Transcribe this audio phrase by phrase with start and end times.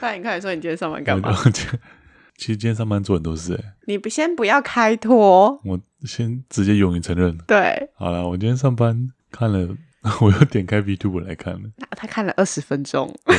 [0.00, 1.36] 那你快点说，你今天上班干嘛？
[2.36, 3.74] 其实今天上班做很多事哎。
[3.86, 7.36] 你不先不要开脱，我先直接勇于承认。
[7.46, 9.76] 对，好了，我今天上班看了，
[10.22, 11.60] 我又点开 VTuber 来看了。
[11.90, 13.14] 他看了二十分钟。
[13.26, 13.36] 对。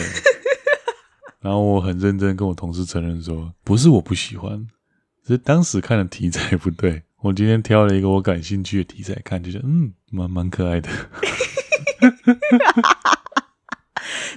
[1.40, 4.68] 然后我很认真跟我同事承认说，不是我不喜欢，
[5.26, 7.02] 只是当时看的题材不对。
[7.22, 10.90] 我今天挑了一个我感兴趣的题材看，就觉得嗯，蛮蛮可爱的。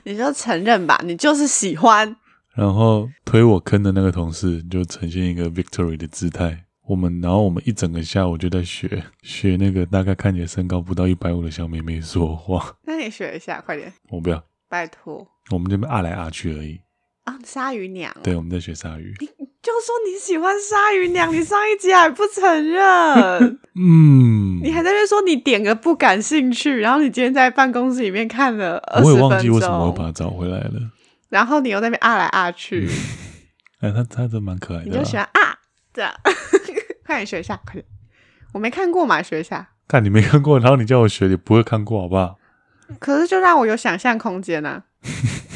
[0.04, 2.16] 你就承认吧，你就是喜欢。
[2.54, 6.64] 然后推我坑的那个同事就呈现一个 victory 的姿态。
[6.86, 12.76] 我们，然后我们一整个下午就在学学那个大概看起来身高不到一百五的小妹妹说话。
[12.86, 13.90] 那你学一下，快点。
[14.10, 15.26] 我不要，拜托。
[15.50, 16.78] 我们这边啊来啊去而已。
[17.24, 18.14] 啊，鲨鱼娘。
[18.22, 19.14] 对，我们在学鲨鱼。
[19.20, 23.58] 你就说你喜欢鲨鱼娘，你上一集还不承认。
[23.76, 24.60] 嗯。
[24.62, 29.12] 你还在那说你点个不感兴趣，然后你今天在办公室里面看了二十分钟。
[29.12, 30.72] 我也忘记为什么我把它找回来了。
[31.28, 32.88] 然后你又在那边啊来啊去，
[33.80, 34.86] 哎，他他真蛮可爱的。
[34.86, 35.58] 你就喜欢啊，
[35.92, 36.12] 这样，
[37.04, 37.84] 快点学一下，快点。
[38.52, 39.70] 我没看过嘛，学一下。
[39.88, 42.38] 看你没看过，然后你叫我学，你不会看过，好不好？
[43.00, 44.84] 可是就让我有想象空间啊！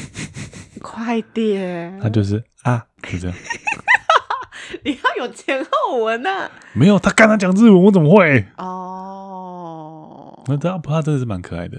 [0.81, 1.99] 快点。
[2.01, 3.37] 他就是啊，就这样。
[4.83, 6.49] 你要有前后文啊。
[6.73, 8.45] 没有，他刚才讲日文，我怎么会？
[8.57, 10.43] 哦。
[10.47, 11.77] 那他他真的是蛮可爱的。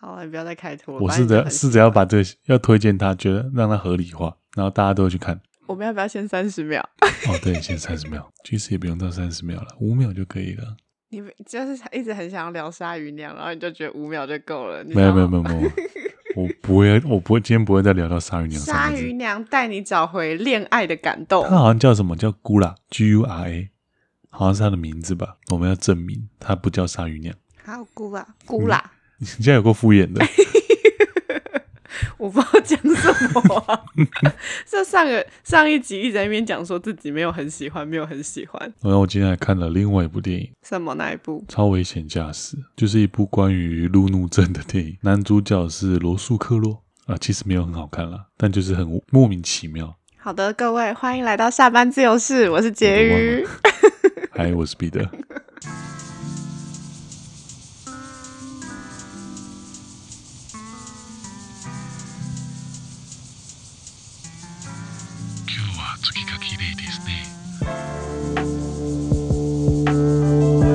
[0.00, 1.00] 好了，你不要再开脱了。
[1.00, 5.40] 我试着试着要把这个要推荐他，觉得让他合理化，然后大家都会去看。
[5.66, 6.80] 我们要不要先三十秒？
[7.28, 10.76] 哦，对，先三十秒， 其实也不用到三十秒了，五秒就可以了。
[11.10, 14.84] 你就是一直很想要聊鲨鱼娘，然后你就觉得五秒就够了。
[14.84, 15.70] 没有没有没有没有，
[16.38, 18.60] 我不会，我不会，今天不会再聊到鲨鱼娘。
[18.60, 21.42] 鲨鱼娘带你找回恋爱的感动。
[21.48, 23.70] 她好像叫什么叫 Gura，G U R A，
[24.30, 25.36] 好像是她的名字吧？
[25.50, 27.34] 我们要证明她不叫鲨鱼娘。
[27.56, 28.80] 还有 Gura，Gura。
[29.18, 30.24] 你现在有够敷衍的，
[32.18, 33.80] 我不知道讲什么、啊。
[34.66, 38.60] 就上个上一集一直在那边讲说自己没有很喜欢，没有很喜欢。
[38.82, 41.44] 然后我今天还看了另外一部电影，什么那一部？
[41.48, 44.96] 超危险驾驶，就是一部关于路怒症的电影。
[45.02, 49.96] 男主角是罗素克洛啊，其实没有很好看啦，但就是很莫名其妙。
[50.16, 53.46] 好的，各位欢迎来到下班自由室，我是婕妤，
[54.32, 55.08] 嗨，我是彼得。
[69.88, 70.67] 直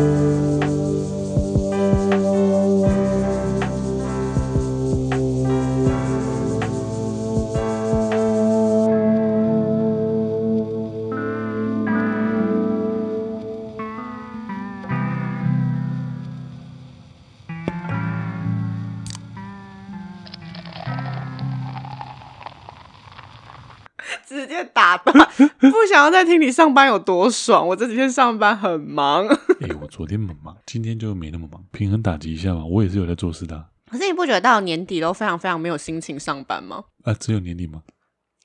[25.84, 27.68] 不想要再听你上班有多爽。
[27.68, 29.28] 我这几天上班很忙。
[29.60, 32.64] 哎、欸，我昨天很忙，今天就没那么忙，平衡打击一下嘛。
[32.64, 33.66] 我也是有在做事的。
[33.92, 36.86] 可是你不觉得到年底都非常非常没有心情上班吗？
[37.04, 37.82] 啊，只有年底吗？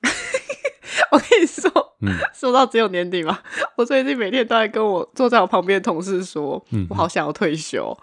[1.12, 3.38] 我跟你说，嗯，说到只有年底吗？
[3.76, 7.96] 我最近每天都在跟我坐在我旁边的同事说，嗯，我好想要退休。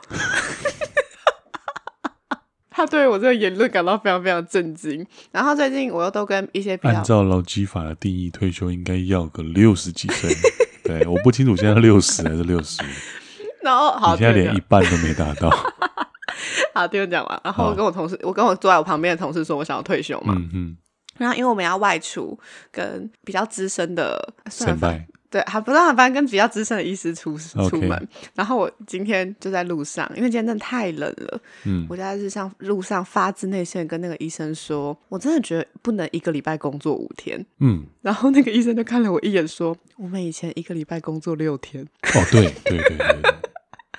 [2.75, 5.05] 他对我这个言论感到非常非常震惊。
[5.31, 10.29] 然后最近我又都跟一些比较，按照劳基法的定义，退休应该要个六十几岁。
[10.83, 12.85] 对，我不清楚现在六十还是六十五。
[13.63, 15.49] 然后好，你现在连一半都没达到。
[16.75, 17.41] 好，听我讲完。
[17.45, 20.35] 然后我跟我同事，我跟我坐在我旁边的同事说，我想要退休嘛。
[20.37, 20.77] 嗯嗯。
[21.17, 22.37] 然后因为我们要外出，
[22.71, 25.05] 跟比较资深的先辈。
[25.27, 28.07] 对，还不让他班跟比较资深的医师出出门。
[28.35, 31.41] 然后我今天就在路上，因为今天真的太冷了。
[31.65, 37.43] 嗯，我就在日上路上发自内心跟那个医生说，我真的觉得不能一个礼拜工作五天。
[37.59, 41.83] 嗯，然后那个医生就看了我一眼，说：“我们以前一个礼拜工作六天。”
[42.15, 43.35] 哦，对对对对，对，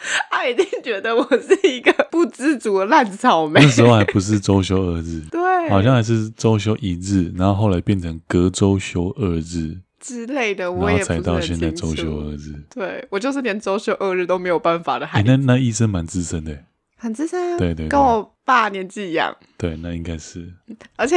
[0.31, 3.61] 他一定觉得我是一个不知足的烂草莓。
[3.61, 9.79] 那时候还不是周休二日，对，好像还是周休一日，然后后来变成隔周休二日。
[9.99, 12.53] 之类的，我也才到现在周休二日。
[12.73, 15.29] 对，我就是连周休二日都没有办法的孩子。
[15.29, 16.57] 欸、那那医生蛮资深的，
[17.07, 17.59] 很资深啊。
[17.59, 19.35] 对，对对，跟我爸年纪一样。
[19.57, 20.53] 对，那应该是。
[20.97, 21.17] 而且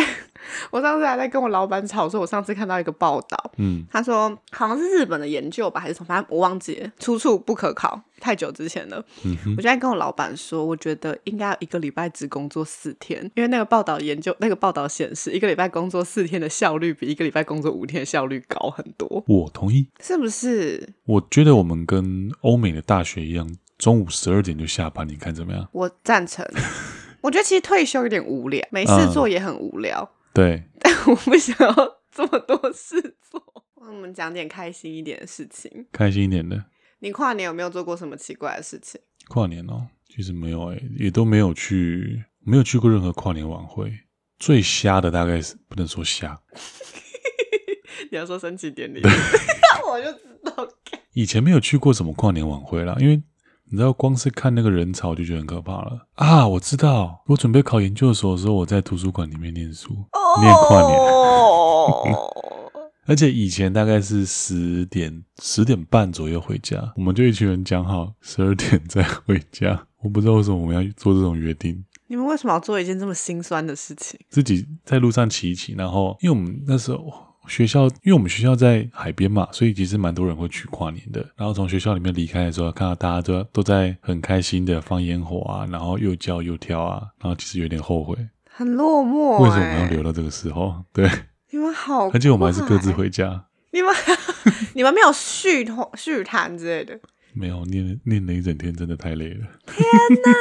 [0.72, 8.02] 我上次还在跟我老板吵说，我上次看到一个报道，嗯，他说好像是日本的研究吧，还是什么，反正我忘记了，出处不可考。
[8.22, 19.24] 太久之前了，嗯、我就在跟我老板说，我觉得应该要一个礼拜只工作四天，因为那个报道研究，那个报道显示，一个礼拜工作四天的效率比一个礼拜工作五天的效率高很多。
[19.26, 20.90] 我同意，是不是？
[21.06, 23.50] 我觉得我们跟欧美的大学一样，
[23.80, 25.68] 中午十二点就下班，你看怎么样？
[25.72, 26.46] 我赞成。
[27.22, 30.02] 我觉得其实退休有点无聊，没事做也很无聊。
[30.02, 31.74] 嗯、对， 但我不想要
[32.12, 33.42] 这么多事做。
[33.76, 36.64] 我们讲点开心一点的事情，开心一点的。
[37.00, 39.00] 你跨年有没有做过什么奇怪的事情？
[39.30, 43.92] 跨年哦，其实没有诶、欸，也都没有去，没有去过任何跨年晚会。
[44.38, 46.40] 最瞎的大概是不能说瞎，
[48.12, 49.02] 你要说升旗典礼，
[49.86, 50.68] 我就知道。
[51.14, 53.22] 以前没有去过什么跨年晚会啦，因为
[53.72, 56.48] 你知道，光是看那个人潮就觉得很可怕了啊！
[56.48, 61.00] 我知道，我准备考研究所的时候，我在图书馆里面念书，哦、念跨年。
[63.06, 69.86] 而且以前大概是十点十点半左右回家，我们就一群人讲好十二点再回家。
[70.02, 71.86] 我不知道为什么我们要做这种约定。
[72.08, 74.20] 你们为什么要做一件这么心酸的事情？
[74.30, 76.98] 自己在路上骑一骑，然后因为我们那时候
[77.50, 81.20] 学校，因为我们学校在海边嘛，所以其实蛮多人会去跨年的。
[81.36, 88.16] 然后从学校里面离开的时候，看到大家都都在很开心的放烟火啊，然后又叫又跳啊，然后其实有点后悔，
[88.50, 89.44] 很落寞、欸。
[89.44, 90.86] 为什么我们要留到这个时候？
[90.94, 91.10] 对。
[91.52, 93.46] 你们好，而且我们还是各自回家。
[93.74, 93.92] 你们
[94.74, 97.00] 你们没有续续谈之类的？
[97.40, 99.48] 没有，念念了一整天，真的太累了。
[99.66, 99.86] 天
[100.26, 100.32] 哪！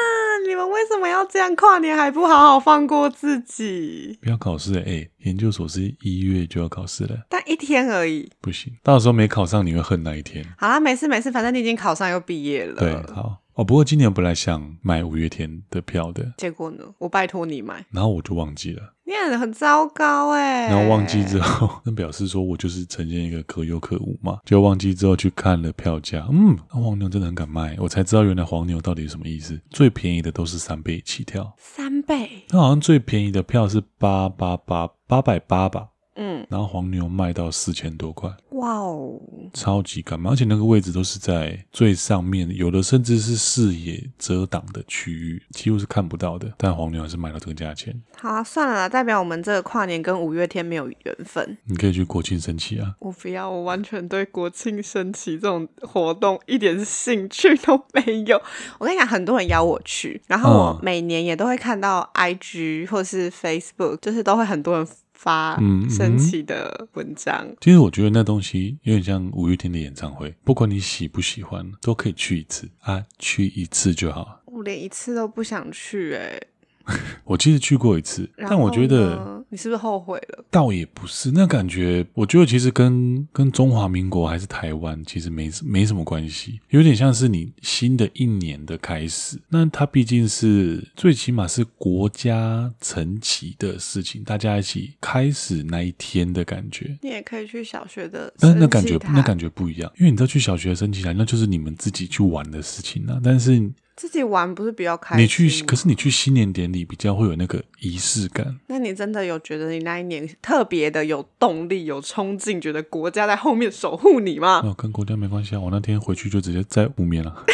[0.48, 1.96] 你们为什么要这样跨年？
[1.96, 4.18] 还不好好放过自己？
[4.20, 5.10] 不要考试哎、欸！
[5.18, 8.28] 研究所是一月就要考试了，但一天而已。
[8.40, 10.44] 不行，到时候没考上，你会恨那一天。
[10.56, 12.80] 好啦，没事没事，反正你已经考上又毕业了。
[12.80, 13.42] 对，好。
[13.58, 18.94] 哦，不过今年本来想买五月天的票的，结果呢，我拜托你买，然后我就忘记了。
[19.04, 20.68] 你很很糟糕哎。
[20.68, 24.38] 然后忘记之后，那表示说我就是呈现一个可有可无嘛。
[24.44, 29.60] 就忘记之后去看了票价，嗯，那黄牛真的很敢卖，我才知道原来黄牛到底是什么意思。
[29.70, 32.44] 最便宜的都是三倍起跳，三倍？
[32.50, 35.88] 那好像最便宜的票是八八八八百八吧。
[36.20, 39.20] 嗯，然后黄牛卖到四千多块，哇哦，
[39.54, 40.32] 超级干嘛！
[40.32, 46.52] 而且那个位置都是在最上面，有的甚至是视野遮挡的区域，几乎是看不到的。
[46.56, 47.94] 但黄牛还是卖到这个价钱。
[48.16, 51.56] 好啊，算了啦，代表我们这个跨年跟五月天没有缘分。
[51.66, 52.96] 你可以去国庆升旗啊！
[52.98, 58.42] 我不要，我完全对国庆升旗这种活动一点兴趣都没有。
[58.78, 64.88] 我跟你讲，很多人邀我去，然后我每年也都会看到 IG 或是 Facebook，就是都会很多人。
[65.18, 65.60] 发
[65.90, 67.56] 神奇的文章，嗯嗯。
[67.60, 74.40] 其实我觉得那东西有点像五月天的演唱会，不管你喜不喜欢，都可以去一次啊，去一次就好。
[74.46, 76.46] 我连一次都不想去哎，欸。
[77.24, 80.44] 我其实去过一次，但我觉得你是不是后悔了？
[80.50, 89.38] 倒也不是，那感觉我觉得其实跟跟中华民国还是台湾其实没没什么关系，有点像是你新的一年的开始。
[89.48, 96.96] 那它毕竟是最起码是国家层级的事情，大家一起开始那一天的感觉。
[97.02, 103.20] 你也可以去小学的，但是那感觉那感觉不一样，因为你知道去小学升旗台，那就是你们自己去玩的事情啊。
[103.22, 105.24] 但是自己玩不是比较开心？
[105.24, 108.60] 你去，可是你去新年典礼比较会有那个仪式感。
[108.68, 114.60] 那你真的有觉得你那一年特别的有动力、有冲劲，觉得国家在后面守护你吗？
[114.64, 115.60] 哦，跟国家没关系啊！
[115.60, 117.44] 我那天回去就直接在无眠了。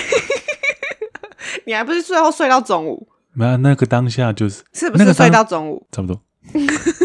[1.64, 3.08] 你还不是最后睡到中午？
[3.32, 5.86] 没有，那个当下就是是不是睡到中午？
[5.90, 6.20] 差不多。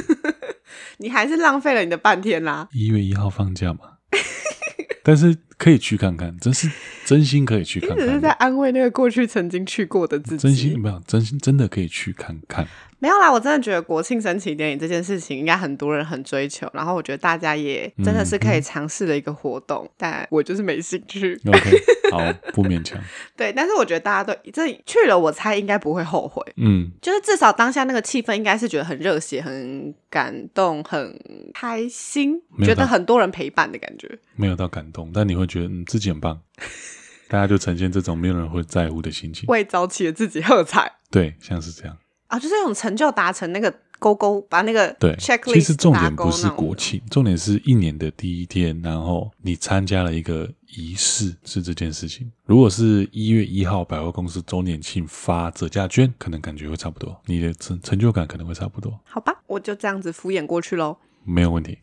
[1.00, 2.68] 你还是浪费了你的半天啦！
[2.74, 3.80] 一月一号放假嘛，
[5.02, 5.38] 但是。
[5.60, 6.68] 可以去看看，真是
[7.06, 7.98] 真心可以去看看。
[7.98, 10.42] 你只是在安慰那个过去曾经去过的自己。
[10.42, 12.66] 真心没有，真心真的可以去看看。
[13.00, 21.40] 没有啦，我真的觉得国庆升旗典礼这件事情应该很多人很追求，然后我觉得大家也真的是可以尝试的一个活动，但我就是没兴趣。
[21.48, 23.02] OK， 好，不勉强。
[23.38, 26.44] 对，但是我觉得大家都这去了，我猜应该不会后悔。
[26.58, 31.18] 嗯，就是至少当下那个气氛应该是觉得很热血、很感动、很
[31.54, 34.20] 开心，觉得很多人陪伴的感觉。
[34.36, 36.42] 没有到感动，但你会觉得嗯自己很棒，
[37.30, 40.92] 大家就呈现这种没有人会在乎的心情，为早起的自己喝彩。
[41.10, 41.98] 对，像是这样。
[42.30, 52.32] 啊，就是那种成就达成那个勾勾，把那个对其实重点不是国庆，重点是一年的第一天，然后你参加了一个仪式，是这件事情。
[52.46, 58.98] 如果是一月一号百货公司周年庆发折价券，可能感觉会差不多，你的成成就感可能会差不多。
[59.04, 60.96] 好吧，我就这样子敷衍过去喽。
[61.26, 61.80] 没有问题。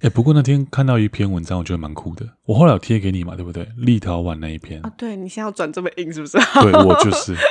[0.00, 2.26] 哎、欸，不过那天看到一篇文章，我觉得蛮酷的。
[2.46, 3.68] 我后来有贴给你嘛，对不对？
[3.76, 6.38] 立陶宛那一篇啊，对，你现在要转这么硬是不是？
[6.62, 7.34] 对，我就是。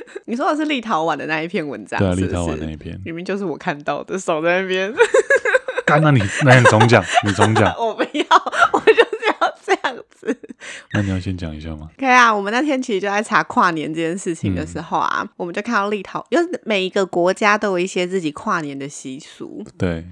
[0.26, 4.92] 你说的是立陶宛的那一篇文章，对啊，立陶宛那一篇，明明就是我看到的，手在那边。
[5.86, 7.74] 干，那你那你总讲， 你总讲。
[7.78, 8.24] 我不要，
[8.72, 10.38] 我就是要这样子。
[10.92, 11.88] 那你要先讲一下吗？
[11.96, 19.64] 可以啊，我们那天其实就在查跨年这件事情的时候啊，嗯、我们就看到立陶，就是每一个国家都有一些自己跨年的习俗。
[19.78, 20.04] 对。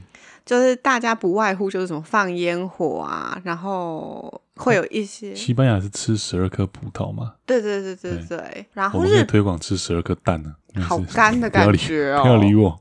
[0.46, 5.34] 就是大家不外乎就是什么放烟火啊，然后会有一些。
[5.34, 7.34] 西班牙是吃十二颗葡萄吗？
[7.44, 8.38] 对对对对对。
[8.38, 10.80] 对然后我们可以推广吃十二颗蛋呢、啊。
[10.80, 12.22] 好干的感觉哦！
[12.22, 12.80] 不要理我。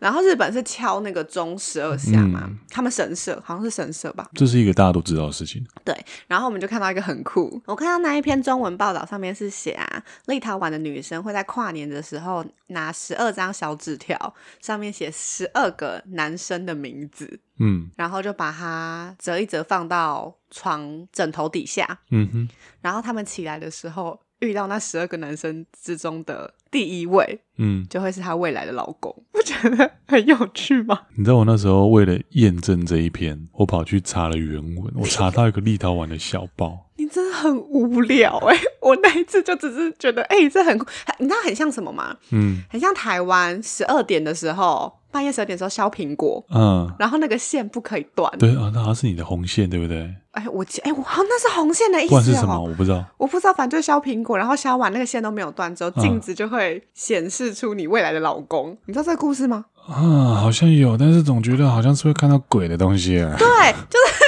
[0.00, 4.28] 然后日本是敲那个钟十二下嘛，嗯、他们神社好像是神社吧。
[4.34, 5.64] 这是一个大家都知道的事情。
[5.84, 5.94] 对，
[6.26, 22.48] 然后我们就看到一个很酷，我看到那一篇中文报道上面是写啊，立陶宛的女生会在跨年的时候拿十二张小纸条，上面写十二个男生的名字，嗯，然后就把它折一折放到床枕头底下，嗯哼，
[22.80, 24.18] 然后他们起来的时候。
[24.40, 31.00] 遇到那十二个男生之中的第一位，嗯，就会是她未来的老公， 不觉得很有趣吗？
[31.16, 36.89] 你知道我那时候为了验证这一篇，我跑去查了原文，我查到一个立陶宛的小报。
[37.00, 38.60] 你真的很无聊哎、欸！
[38.82, 40.78] 我那一次就只是觉得，哎、欸，这很，
[41.18, 42.14] 你知道很像什么吗？
[42.30, 44.92] 嗯，很像台湾十二点的时候。
[45.12, 48.30] 半夜十二点的时候削苹果，嗯，然后那个线不可以断。
[48.38, 50.08] 对啊，那好像是你的红线，对不对？
[50.30, 52.22] 哎，我哎，我好像那是红线的意思。
[52.22, 53.04] 是什么，我不知道。
[53.18, 58.78] 我不知道，反正就削苹果，然后削完那个线都没有断之后，镜子就会显示出你未来的老公。
[58.86, 59.64] 你知道这个故事吗？
[59.88, 63.34] 啊，好像有，但是总觉得好像是会看到鬼的东西啊。
[63.36, 63.46] 对，
[63.90, 64.19] 就是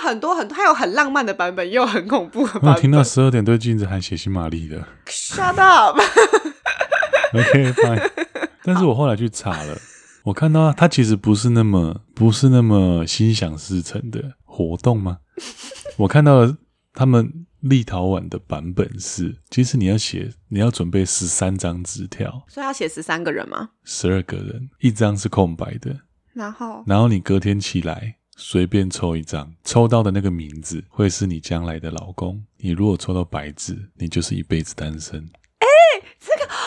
[0.00, 2.72] 很多很多，还有很浪漫的版本，也有很恐怖的版本。
[2.72, 4.84] 我听到十二点对镜子喊血腥玛丽的。
[5.06, 5.98] Shut up。
[7.32, 8.10] OK fine，
[8.64, 9.78] 但是我后来去查了。
[10.24, 15.18] 我看到他其实不是那么不是那么心想事成的活动吗？
[15.96, 16.56] 我看到了
[16.92, 23.70] 他们立陶宛的版本是，其实你要写，你要准备十三张纸条，所以要写十三个人吗？
[23.84, 26.00] 十二个人，一张是空白的，
[26.34, 32.42] 然后然后你隔天起来随便抽一张，抽到的那个名字会是你将来的老公。
[32.56, 35.20] 你如果抽到白纸，你就是一辈子单身。
[35.58, 36.50] 哎、欸，这个。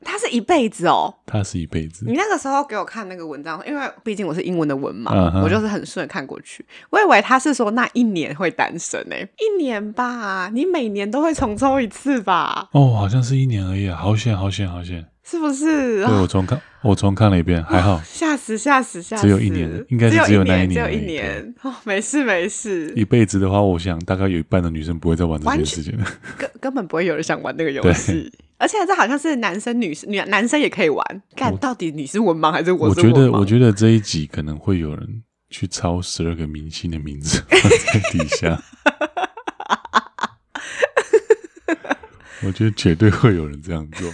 [0.00, 2.06] 他是一辈子哦，他是一辈子。
[2.06, 5.42] 你那个时候给我看那个文章，因为毕竟我是英文的文嘛，uh huh.
[5.42, 6.64] 我就是很顺看过去。
[6.90, 10.48] 我以为他是说那一年会单身呢，一年吧？
[10.54, 12.68] 你每年都会重抽一次吧？
[12.72, 16.06] 哦，好像是一年而已啊，好险，好险，好险，是不是？
[16.06, 18.00] 对，我重看，我重看了一遍，还好。
[18.02, 19.22] 吓死，吓死，吓死！
[19.22, 21.54] 只有一年，应该是只有那一年，只有一年。
[21.62, 22.90] 哦，没事，没事。
[22.96, 26.06] 一辈子的话，我想大概有一半的女生不会再玩这件事情了，
[26.38, 28.32] 根根本不会有人想玩那个游戏。
[28.56, 31.22] 而且这好像是男生、女生、女男生也可以玩。
[31.36, 33.12] 看到底你是文盲还是我是文盲？
[33.12, 38.58] 我觉得，我觉得这一集可能会有人去抄十二个明星的名字 放在底下。
[42.46, 44.10] 我觉得绝对会有人这样做。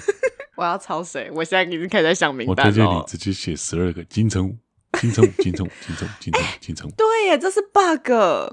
[0.57, 1.31] 我要抄谁？
[1.33, 2.71] 我现在已经开始在想名单了。
[2.71, 4.57] 我推荐你直接写十二个金城武、
[5.01, 6.93] 金城武、金城武、金城武、金城武、金城武。
[6.97, 8.11] 对耶，这是 bug。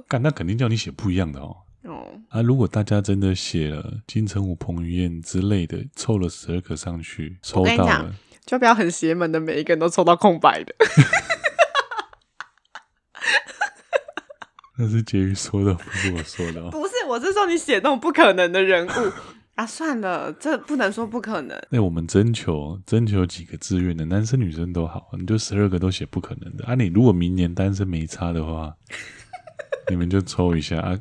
[0.07, 1.57] 干，那肯定叫你写不一样的哦。
[1.83, 2.41] 哦啊！
[2.41, 8.13] 如果大家真的写了金城武、彭于晏之类的，凑了十二个上去，抽到了，
[8.45, 10.75] 就不要很邪门的，每一个人都抽到空白的。
[14.77, 16.69] 那是婕妤说的，不是我说的。
[16.69, 18.91] 不是，我是说你写那种不可能的人物
[19.61, 19.65] 啊！
[19.67, 21.55] 算了，这不能说不可能。
[21.69, 26.73] 那我们征求征求几个志愿的，男生女生都好，你就十二个都写不可能的啊！
[26.73, 28.73] 你如果明年单身没差的话，
[29.87, 30.99] 你们就抽一下啊！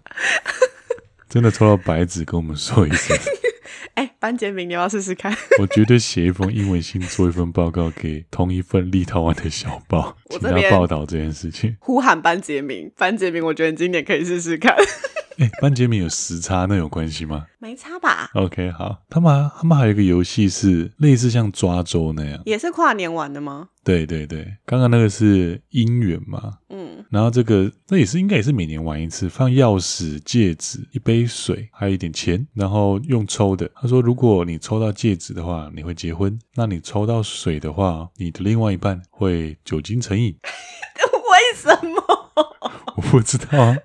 [1.26, 3.16] 真的抽到白纸，跟我们说一声。
[3.94, 5.34] 哎、欸，班杰明，你要试试看。
[5.58, 11.74] 我绝对写一封英文信，做一份报告给同一份立陶宛的小报，请他报道这件事情。
[11.80, 14.76] 呼喊班杰明，班杰明，我觉得你今年可以试试看。
[15.38, 17.46] 哎、欸，班杰明有时差，那有关系吗？
[17.58, 18.30] 没差吧。
[18.34, 19.02] OK，好。
[19.08, 23.68] 他们他们还有一个游戏是类似像抓周那样，也是跨年玩的吗？
[23.82, 26.58] 对对对，刚刚那个是姻缘嘛。
[26.68, 33.68] 嗯然后这个那也是应该也是每年玩一次，放钥匙、戒指、一杯水，还有一点钱，然后用抽的。
[33.74, 40.36] 他说，如果你抽到戒指的话，你会结婚；那你抽到水的话，你的另外一半会酒精成瘾。
[41.02, 42.02] 为什么？
[42.96, 43.76] 我不知道啊，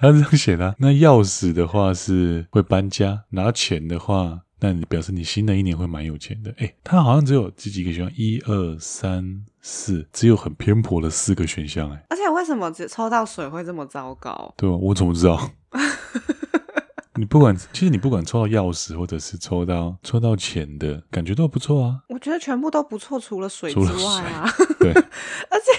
[0.00, 0.74] 他是这样写的啊。
[0.80, 4.40] 那钥匙的话是会搬家，拿钱的话。
[4.62, 14.52] 那你表示你新的一年会蛮有钱的，哎，他好像只有这几个选项，一二三四，只有很偏颇的四个选项，哎，而且为什么只抽到水会这么糟糕？
[14.58, 14.76] 对吧？
[14.76, 15.50] 我怎么知道？
[17.16, 22.00] 你不管，其实你不管抽到钥匙或者是抽到抽到钱的感觉都不错啊。
[22.10, 24.46] 我觉得全部都不错，除了水之外啊。
[24.78, 25.72] 对， 而且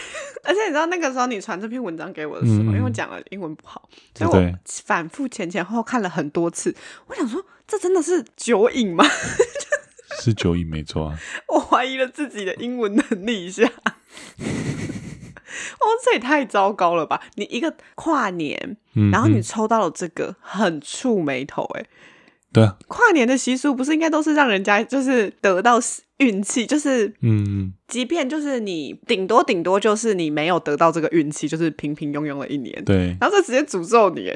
[0.52, 4.54] 而且你知道那个时候你传这篇文章给我的时候，嗯、因为我讲了英文不好，所以我
[4.84, 6.76] 反复前前后后看了很多次。
[7.08, 9.06] 我想说，这真的是酒瘾吗？
[10.20, 11.18] 是酒瘾没错啊。
[11.48, 13.64] 我怀疑了自己的英文能力一下。
[15.80, 17.22] 哦，这也太糟糕了吧！
[17.36, 21.86] 你一个跨年，嗯、然后你抽到了这个，很触眉头哎。
[22.54, 25.80] 对啊，跨年的习俗不是应该都是让人家就是得到
[26.18, 32.84] 运气，就是嗯，即便就是你顶多顶多就是你没有得到这个运气，就是平平庸庸的一年。
[32.84, 34.32] 对，然后这直接诅咒你。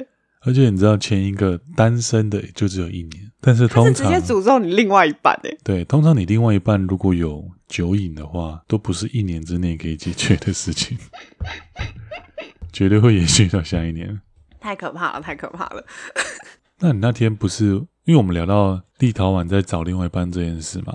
[0.47, 5.57] 而且你知道，前一个单身的就只有一年，但是通常是直接诅咒你另外一半诶。
[5.63, 10.95] 对，通常你另外一半如果有酒瘾的话，都不是一年之内可以解决的事情，
[12.71, 14.21] 绝对会延续到下一年。
[14.59, 15.83] 太可怕了，太可怕了。
[16.79, 20.93] 那你那天不是因为我们聊到立陶宛在找另外一半这件事嘛？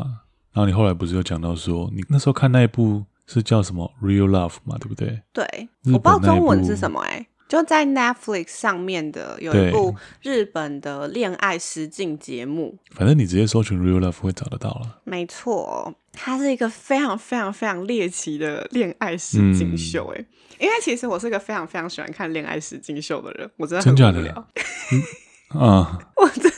[0.53, 5.21] 然后你后来不是有讲到说，你那时候看那一部是叫什么《Real Love》嘛，对不对？
[5.33, 12.79] 对，我不知道中文是什么哎、欸，就在 Netflix 上面的有一部日本的恋爱实境节目。
[12.93, 15.01] 反正你直接搜寻《Real Love》会找得到了。
[15.03, 20.27] 没错，它是一个非常非常非常猎奇的恋爱实境秀哎、欸，嗯、
[20.61, 24.47] 因为其实我是一个非常非常喜欢看恋爱实境秀的人，我真的很无聊。
[25.49, 25.99] 啊！
[26.15, 26.50] 我真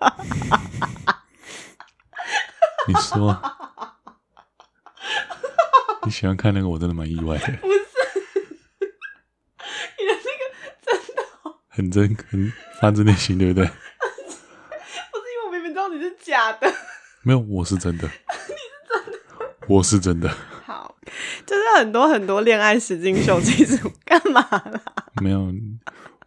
[0.00, 0.16] 的
[2.88, 3.40] 你说
[6.04, 7.46] 你喜欢看那个，我真的蛮意外的。
[7.46, 7.80] 不是
[9.98, 10.42] 你的那个
[10.84, 11.22] 真的
[11.68, 13.66] 很真，很发自内心，对不对？
[13.66, 13.74] 不是
[15.32, 16.72] 因为我明明知道你是假的。
[17.22, 18.06] 没有，我是真的。
[18.06, 18.52] 你是
[18.88, 19.18] 真的。
[19.66, 20.32] 我是真的。
[20.64, 20.96] 好，
[21.44, 24.80] 就是很多很多恋爱实境秀，其实干嘛啦？
[25.20, 25.52] 没有。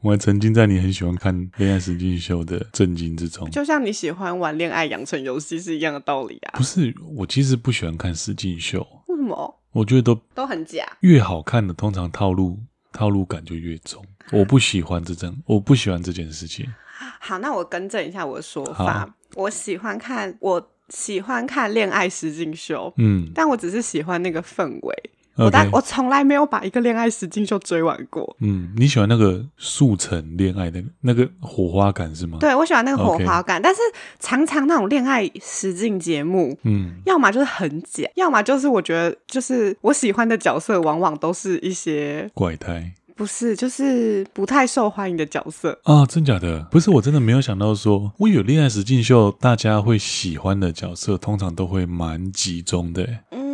[0.01, 6.57] 我还沉浸在你很喜欢看恋爱实境秀的震惊之中，就像你喜欢玩恋爱养成游戏是一样的道理啊。
[6.57, 8.79] 不是，我其实不喜欢看实境秀。
[9.07, 9.59] 为什么？
[9.71, 10.85] 我觉得都都很假。
[11.01, 12.57] 越好看的通常套路
[12.91, 16.65] 套路感就越重，我不喜欢这种，我不喜欢这件事情。
[17.19, 19.13] 好，那我更正一下我的说法。
[19.35, 25.11] 我喜欢看，我喜欢看恋爱实境秀，嗯，但我只是喜欢那个氛围。
[25.45, 28.35] 我但我从来没有把一个恋爱实境秀追完过。
[28.39, 32.37] 嗯，你喜欢那个速成恋爱的那个火花感是吗？
[32.39, 33.81] 对，我喜欢那个火花感.但是
[34.19, 46.67] 常常那种恋爱实境节目，嗯，要么就是很假，要么就是我觉得就是我喜欢的角色往往都是一些怪胎，不是，就是不太受欢迎的角色啊，真假的？
[46.71, 53.07] 不是，我真的没有想到说，我有恋爱实境秀大家会喜欢的角色，通常都会蛮集中的。
[53.31, 53.48] 嗯。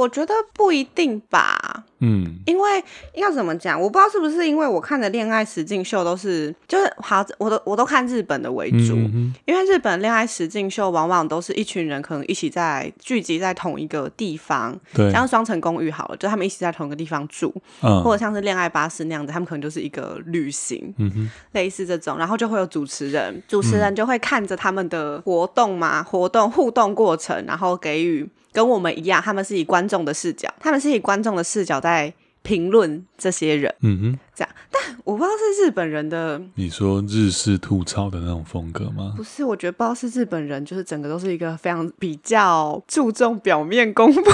[0.00, 2.82] 我觉得不一定吧，嗯，因为
[3.14, 28.26] 要怎么讲，我不知道是不是因为我看的恋爱实境秀都是，就是好，我都我都看日本的为主，嗯嗯，因为日本恋爱实境秀往往都是一群人可能一起在聚集在同一个地方，对，像双层公寓好了，就他们一起在同一个地方住，嗯，或者像是恋爱巴士那样子，他们可能就是一个旅行，嗯哼，类似这种，然后就会有主持人，主持人就会看着他们的活动嘛，活动互动过程，然后给予。
[28.52, 34.54] 跟我们一样，他们是以观众的视角，他们是以观众的视角在评论这些人，嗯哼，这样。
[34.70, 39.12] 但我不知道是日本人的，你说日式吐槽的那种风格吗？
[39.16, 44.32] 不是，我觉得不知道是日本人，就是整个都是一个非常比较注重表面功夫的，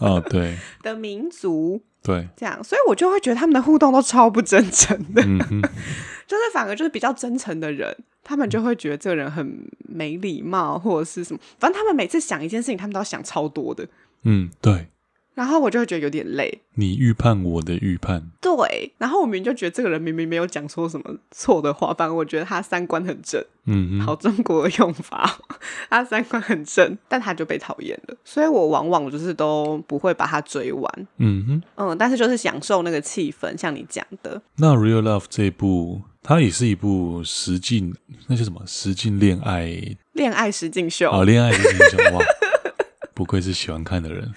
[0.00, 5.62] 哦，对， 的民族，对，这样，所以我就会觉得他们的互动都超不真诚的，嗯哼，
[6.32, 7.94] 就是反而就是比较真诚的人。
[8.24, 13.86] 他们就会觉得这个人很没礼貌，或者是什么，反正他们每次想一件事情，他们都要想超多的。
[14.22, 14.86] 嗯，对。
[15.34, 16.60] 然后我就会觉得有点累。
[16.74, 18.92] 你预判我的预判，对。
[18.98, 23.42] 然后我明明就觉得这个人明明没有讲错什么错的话，反正我觉得他三观很正。
[23.64, 25.38] 嗯哼，好中国的用法，
[25.90, 28.16] 他三观很正，但他就被讨厌了。
[28.24, 31.06] 所以我往往就是都不会把他追完。
[31.16, 34.40] 嗯哼，嗯，但是就是享受那个气氛，像你讲的。
[34.58, 37.94] 那《Real Love》这部，它也是一部实境，
[38.28, 38.62] 那叫什么？
[38.66, 39.96] 实境恋爱？
[40.12, 41.10] 恋爱实境秀？
[41.10, 42.24] 哦，恋爱实境秀哇！
[43.12, 44.32] 不愧是喜欢看的人。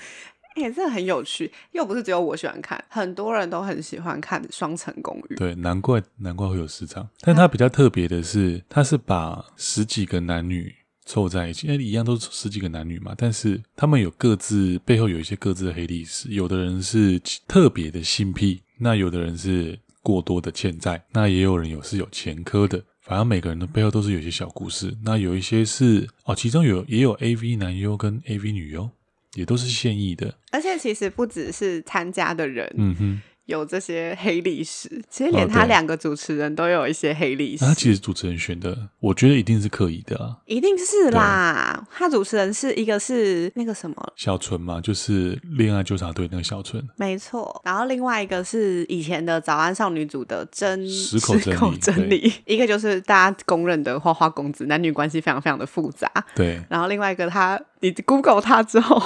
[0.56, 5.36] 也 是、欸、很有趣，又不是只有我喜欢看，很多人都很喜欢看《双层公寓》。
[5.38, 7.08] 对，难怪难怪会有市场。
[7.22, 10.74] 但它比较特别的是，它是把十几个男女
[11.06, 16.30] 凑在一起，因为一样都是十几个男女嘛，但是他们有各自背后有一些各自的黑历史。
[16.30, 22.80] 有的人是特别的性癖，那有的人是过多的欠债，那也有人有是有前科的。
[23.02, 24.96] 反正每个人的背后都是有些小故事。
[25.04, 28.88] 那有一些是哦，其中有也有 AV 男优跟 AV 女优。
[29.36, 35.04] 也都是现役的，而且其实不只是参加的人，嗯哼，有这些黑历史。
[35.10, 37.64] 其实连他两个主持人都有一些黑历史。
[37.66, 41.88] 他其实主持人选的，我觉得一定是刻意的啊，一定是啦。
[41.92, 47.62] 他主持人是一个是那个什么小纯嘛，就是恋爱纠察队那个小纯，没错。
[47.64, 51.20] 然后另外一个是以前的早安少女组的真矢
[51.56, 56.12] 口真理，一个就是大家公认的花花公子，男女关系非常非常的复杂。
[56.36, 56.62] 对。
[56.70, 59.02] 然后另外一个他，你 Google 他之后。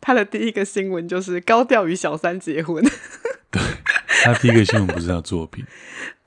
[0.00, 2.82] 他的第一个新闻就是高调与小三结婚。
[3.50, 3.62] 对，
[4.24, 5.64] 他第一个新闻不是他作品。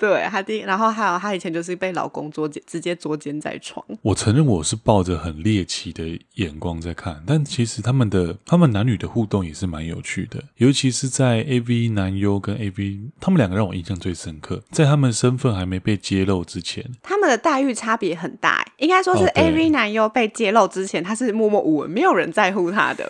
[0.04, 3.82] 对，他第，然后还有他以前就是被老公捉奸，直接捉奸在床。
[4.02, 23.10] 我承认我是抱着很猎奇的眼光在看，但其实他们的他们男女的互动也是蛮有趣的，尤其是在 AV 男优跟 AV，他们两个让我印象最深刻，在他们身份还没被揭露之前，他们的待遇差别很大，应该说是 AV 男优被揭露之前，他是默默无闻，没有人在乎他的。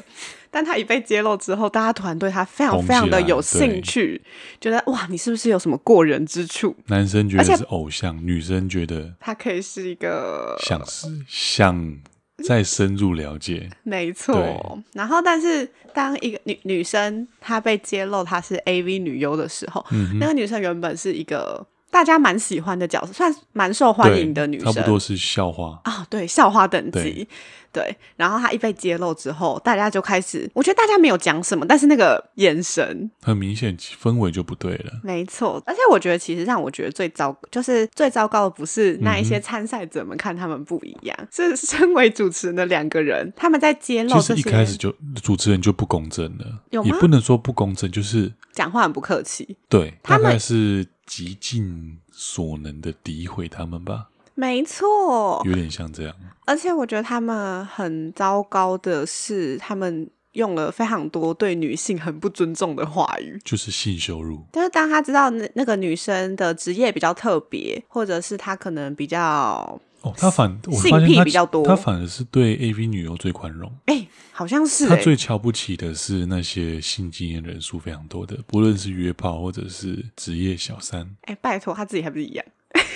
[0.56, 4.22] 但他一被揭露之后，大家突然对他非常非常的有兴趣，
[4.62, 6.76] 觉得哇，你是不是有什么过人之处？
[6.88, 11.98] 男生觉得是偶像，女生觉得他可以是一个想是想
[12.44, 14.80] 再深入了解，没错。
[14.94, 21.66] 然后，但是当一个女女生她被揭露她是 AV 女优的时候，嗯，那个女生原本是一个。
[21.94, 27.28] 大家蛮喜欢的角色，算蛮受欢迎的女生，差不多是校花啊、哦，对，校花等级
[27.72, 27.98] 对，对。
[28.16, 34.92] 然后她一被揭露之后，大家就开始，我觉得大家没有讲什么，但是那个眼神很明显，氛围就不对了。
[35.04, 46.84] 没错，而且我觉得其实让我觉得最糟，就是最糟糕的不是那一些参赛者们看他们不一样，嗯、是身为主持人的两个人，他们在揭露，其实一开始就主持人就不公正了，有？
[46.84, 49.56] 也不能说不公正，就是讲话很不客气。
[49.70, 50.88] 对，他们是。
[51.06, 56.16] 极尽所能的诋毁他们吧，没错，有点像这样。
[56.46, 64.46] 而且我觉得他们很糟糕的是，他们用了非常多对女性很不尊重的话语，就是性羞辱。
[64.52, 69.80] 但是当他知道那那个女生的职业比较特别，或者是她可能比较。
[70.04, 73.72] 哦，他反我发现他比较多，他反而是对 AV 女优最宽容。
[73.86, 74.90] 哎、欸，好像是、欸。
[74.90, 81.04] 他最瞧不起的是那些性经验人数非常多的，不论是约炮或者是职业小三。
[81.22, 82.46] 哎、欸，拜托，他自己还不是一样？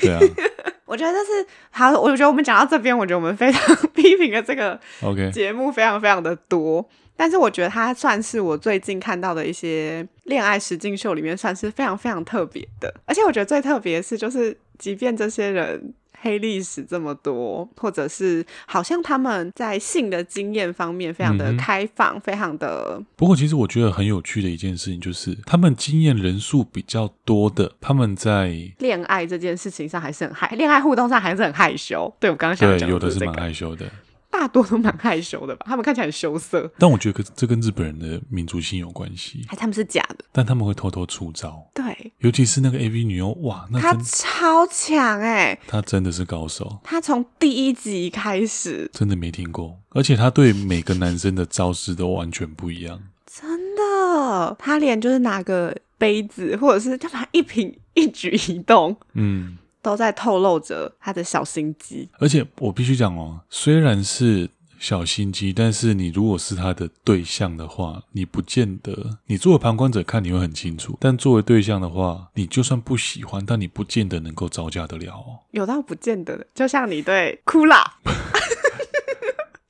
[0.01, 0.19] 对啊。
[0.85, 6.85] 我觉得这是好，我觉得我们讲到这边，我觉得我们非常 批评的这个 OK 节目非常非常的多。
[7.15, 12.93] 但是我觉得它算是我最近看到的一些恋爱实境秀里面算是非常非常特别的。
[13.05, 15.93] 而且我觉得最特别的是，就是即便这些人。
[16.21, 23.01] 黑历史这么多，或者是好像他们在性的经验方面非常的开放，嗯、非常的。
[23.15, 32.13] 不过，其实我觉得很有趣的一件事情就是，他们经验人数比较多的，他们在恋爱这件事情上还是很害，恋爱互动上还是很害羞。
[32.19, 33.85] 对，我刚刚想讲有的是蛮害羞的。
[34.29, 36.69] 大多都蛮害羞的吧， 他们看起来很羞涩。
[36.77, 41.67] 但我觉得这跟日本人的民族性有关系，还他们是假的，但他们会偷偷出招。
[41.73, 46.79] 对，尤其是那个 AV 女优，哇，那她超强哎、欸，他真的是高手。
[46.83, 53.01] 她从第一集开始，真的没听过，而且她对每个男生的招式都完全不一样。
[53.25, 59.57] 真的，她连就是拿个杯子，或者是他把一瓶一举一动，嗯。
[59.87, 75.39] 都在透露着他的小心机，而且我必须讲哦，虽然是小心机，但是你如果是他的对象的话，你不见得，你作为旁观者看你会很清楚，但作为对象的话，你就算不喜欢，但你不见得能够招架得了哦。
[75.51, 77.93] 有到不见得的，就像你对哭啦，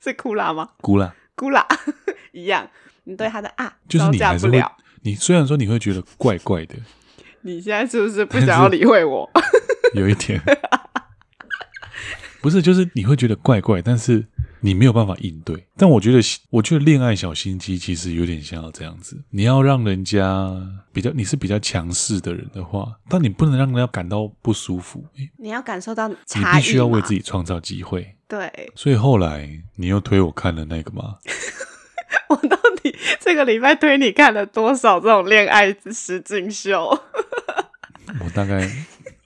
[0.02, 0.70] 是哭啦吗？
[0.80, 1.64] 哭啦，哭啦
[2.32, 2.68] 一样，
[3.04, 6.74] 你对他的啊，就是你还是了，你虽然说你会觉得怪怪的，
[7.42, 9.30] 你现在是不是不想要理会我？
[9.94, 10.40] 有一点，
[12.40, 14.26] 不是，就是你会觉得怪怪，但是
[14.60, 15.66] 你没有办法应对。
[15.76, 16.20] 但我觉得，
[16.50, 20.54] 我觉得恋爱小心机其实有点像要这样子，你要让人家
[20.92, 25.04] 比较，你是比较强势的人的话，但你不能让人家感到不舒服。
[25.38, 26.16] 你要感受到你
[26.54, 28.14] 必须要为自己创造机会。
[28.28, 31.16] 对，所以后来你又推我看了那个吗？
[32.28, 36.86] 我到底这个礼拜推你看了多少这种恋爱实境秀？
[38.20, 38.70] 我大概。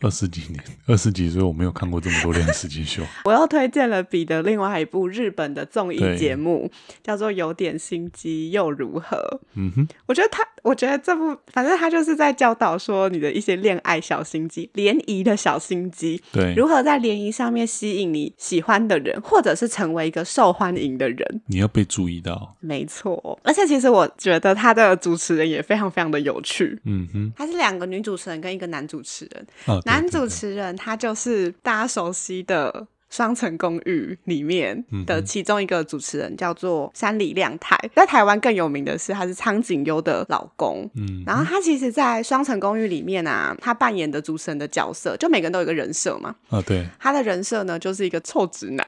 [0.02, 3.02] 二十几年，二十几岁，我没有看过这么多恋爱实境秀。
[3.24, 6.70] 我又推荐了彼得另外一部日本的综艺节目，
[7.02, 9.16] 叫做《有点心机又如何》。
[9.54, 21.42] 嗯哼，我觉得他，我觉得这部，反正他就是在教导说你的一些恋爱小心机、联谊的小心机，对，如何在联谊上面吸引你喜欢的人，或者是成为一个受欢迎的人。
[21.46, 23.38] 你要被注意到，没错。
[23.44, 26.76] 而且其实我觉得他的主持人也非常非常的有趣。
[26.84, 29.46] 嗯哼，他是两个女主持人跟一个男主持人。
[29.66, 29.80] 哦。
[29.92, 32.72] 男主持人他就是大家熟悉的
[33.14, 37.78] 《双层公寓》里面的其中一个主持人，叫做山里亮太。
[37.94, 40.88] 在台湾更有名的是，他是苍井优的老公。
[40.94, 46.34] 嗯，然后他其实，在《双层公寓》里面啊，他扮演的主持人的角色，就每个人都有一个人设嘛。
[46.48, 46.86] 啊，对。
[46.98, 48.86] 他的人设呢，就是一个臭直男，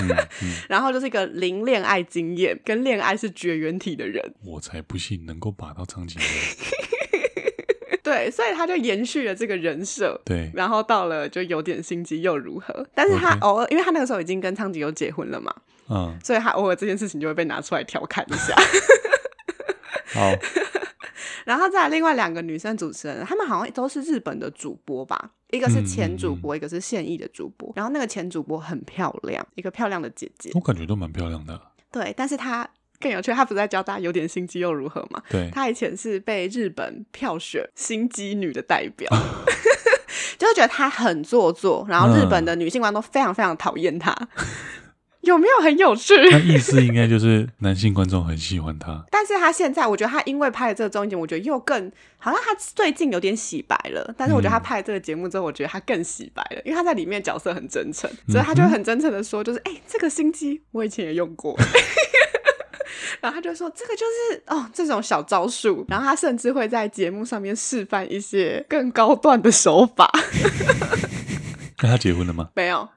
[0.00, 0.08] 嗯
[0.44, 4.32] 嗯、然后就是一个零恋爱经验、跟恋爱是绝缘体的人。
[4.44, 6.28] 我才不信能够把到苍井优。
[8.10, 12.84] 对，所以他就延续了这个人设，对，然后到了就有点心机又如何？
[12.92, 15.54] 但是他偶尔.因为他那个时候已经跟苍井优结婚了嘛，
[15.88, 18.54] 嗯，所以他偶尔这件事情就会被拿出来调侃一下。
[20.12, 20.32] 好，
[21.46, 25.30] 然后再来另外两个女生主持人，她们好像都是日本的主播吧？
[25.50, 27.72] 一个是前主播，嗯、一个是现役的主播。
[27.76, 31.60] 然后那个前主播很漂亮，一个漂亮的姐姐，我感觉都蛮漂亮的。
[31.92, 32.68] 对，但是她
[33.00, 35.22] 更有趣，他不是在教大家有点心机又如何嘛？
[35.30, 39.08] 对，他以前是被日本票选心机女的代表。
[40.38, 44.46] 就是觉得她很做作，然后日本的女性观众都非常非常讨厌她，嗯、
[45.20, 46.14] 有没有很有趣？
[46.30, 54.14] 那意思应该就是男性观众很喜欢她，但是她现在，我觉得她因为拍了这个综艺节目，我觉得又更好像她最近有点洗白了。
[54.16, 61.54] 但是我觉得她拍了这个节目之后，我觉得她更洗白了，因为她在里面角色很真诚，所以她就会很真诚的说，就是哎、嗯欸，这个心机我以前也用过。
[63.20, 70.10] 然后他就说：“这个就是哦，这种小招数。”然后他甚至会在节目上面示范一些更高段的手法。
[71.82, 72.50] 那他结婚了吗？
[72.54, 72.88] 没有。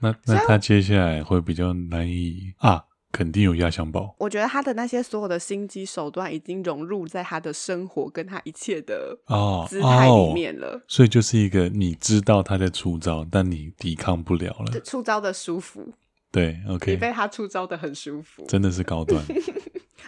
[0.00, 2.84] 那那他接下来会比较难以啊？
[3.12, 4.14] 肯定有压箱宝。
[4.18, 10.68] 我觉得他的那些所有的心机手段已经融入在他的生活跟他一切的哦姿态里面了。
[10.68, 10.82] 哦哦。
[10.86, 14.80] 所以就是一个你知道他在出招，但你抵抗不了了。
[14.80, 15.92] 出招的舒服。
[16.32, 19.22] 对，OK，你被他出招的很舒服，真的是高端。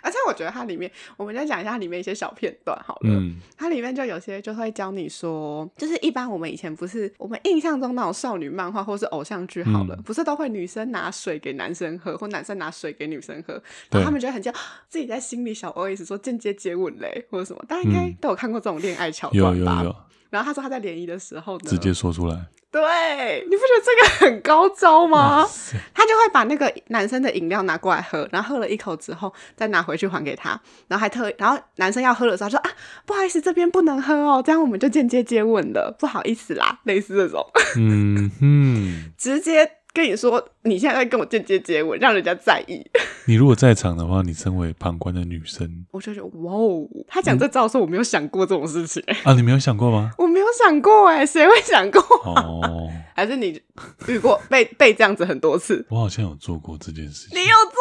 [0.04, 3.00] 而且我觉得它里面，我们再讲一下它里面一些小片段好了。
[3.04, 13.52] 嗯，它里面就有些就会教你说，就是一般我们以前不是我们印象中那种少女漫画或是偶像剧好了，嗯、不是都会女生拿水给男生喝，或男生拿水给女生喝，
[13.90, 14.52] 然后他们觉得很像
[14.88, 19.72] 自己在心里小 OS 说间接接吻嘞，或者什么，大家应该都有看过这种恋爱桥段吧？
[19.72, 19.96] 嗯、有有有。
[20.30, 22.46] 然后他说他在联谊的时候呢，直接说出来。
[22.72, 25.46] 对，你不觉得这个很高招吗？
[25.94, 30.58] 他就会把那个男生的饮料拿过来喝，然后喝了一口之后，再拿回去还给他，
[30.88, 32.70] 然后还特，然后男生要喝的时候说啊，
[33.04, 39.81] 不好意思，这边不能喝哦，这样我们就间接接吻了，不好意思啦，类似这种，嗯哼， 直接。
[39.94, 42.83] 跟你说，你现在在跟我间接接吻，让人家在意。
[43.26, 49.35] 你如果在场的话，你身为旁观的女生， 我就觉得哇哦，他讲这招的时候，我没有想过这种事情、啊！
[49.35, 50.11] 你没有想过吗？
[50.16, 52.00] 我没有想过哎、欸，谁会想过？
[52.24, 53.61] 哦， 还是你
[54.09, 55.85] 遇过被被这样子很多次？
[55.90, 57.38] 我好像有做过这件事情。
[57.38, 57.74] 你有做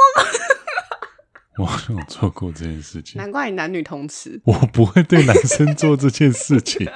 [1.58, 1.63] 过？
[1.63, 3.19] 我好像有做过这件事情。
[3.19, 4.41] 难怪你男女通吃。
[4.45, 6.89] 我不会对男生做这件事情。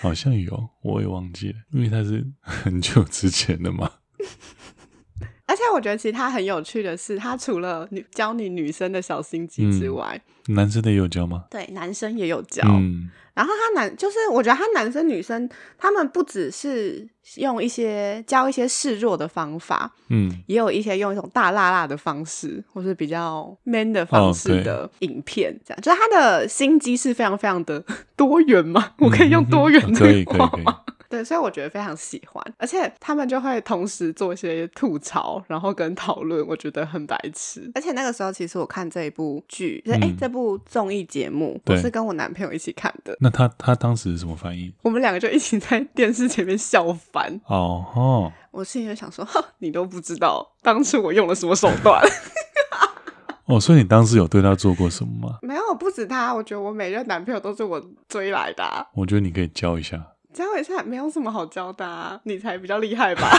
[0.00, 3.90] 好像有，我也忘记了，因为他是很久之前的嘛。
[5.48, 11.44] 而且我觉得其实他很有趣的是，他除了女教你女生的小心机之外，嗯，男生的也有教吗？
[11.50, 12.64] 对，男生也有教。
[12.66, 15.48] 嗯，然后他男就是我觉得他男生女生
[15.78, 27.84] 他们不只是用一些教一些示弱的方法，嗯，也有一些用一种大辣辣的方式，或是比较 man 的方式的影片，这样，哦，就是他的心机是非常非常的
[28.16, 30.48] 多元嘛，我可以用多元这句话吗？
[30.48, 37.70] 可以可以可以对，所以我觉得非常喜欢，而且他们就会同时做一些吐槽，然后跟讨论，我觉得很白痴。
[37.74, 43.16] 而且那个时候，其实我看这一部剧，哎、嗯，这部综艺节目，对我是跟我男朋友一起看的。
[43.20, 44.72] 那他他当时是什么反应？
[44.82, 47.40] 我们两个就一起在电视前面笑翻。
[47.46, 48.32] 哦哦！
[48.50, 49.26] 我心里就想说，
[49.58, 52.02] 你都不知道当初我用了什么手段。
[53.46, 55.38] 哦，所以你当时有对他做过什么吗？
[55.42, 58.84] 没有，不止他，我觉得我每任男朋友都是我追来的、啊。
[58.94, 60.04] 我觉得你可以教一下。
[60.36, 63.30] 教一下没有什么好教的，啊，你才比较厉害吧？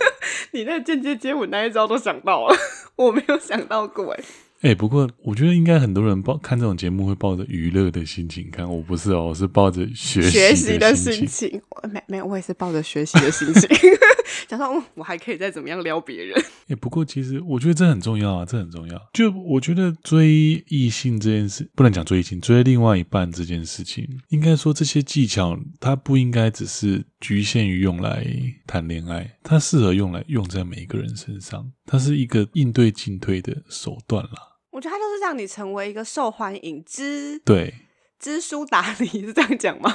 [0.52, 2.56] 你那个间接接吻那一招都想到了，
[2.96, 4.24] 我没有想到过哎。
[4.62, 11.60] 哎、欸，不过我觉得应该很多人抱看这种节目会抱着娱乐的心情看，我不是哦，我是抱着学习的心情。
[11.92, 13.68] 没没有，我也是抱着学习的心情。
[14.48, 16.36] 想说，我还可以再怎么样撩别人。
[16.38, 19.00] 哎、欸，不过其实我觉得这很重要啊，这很重要。
[19.12, 28.26] 就我觉得追异性这件事，不能讲追异性，追另外一半这件事情，应该说这些技巧，它不应该只是局限于用来
[28.66, 34.58] 谈恋爱，它适合用来用在每一个人身上，它是一个应对进退的手段啦。
[34.70, 37.72] 我觉得它就是让你成为一个受欢迎、知对、
[38.18, 39.94] 知书达理，是这样讲吗？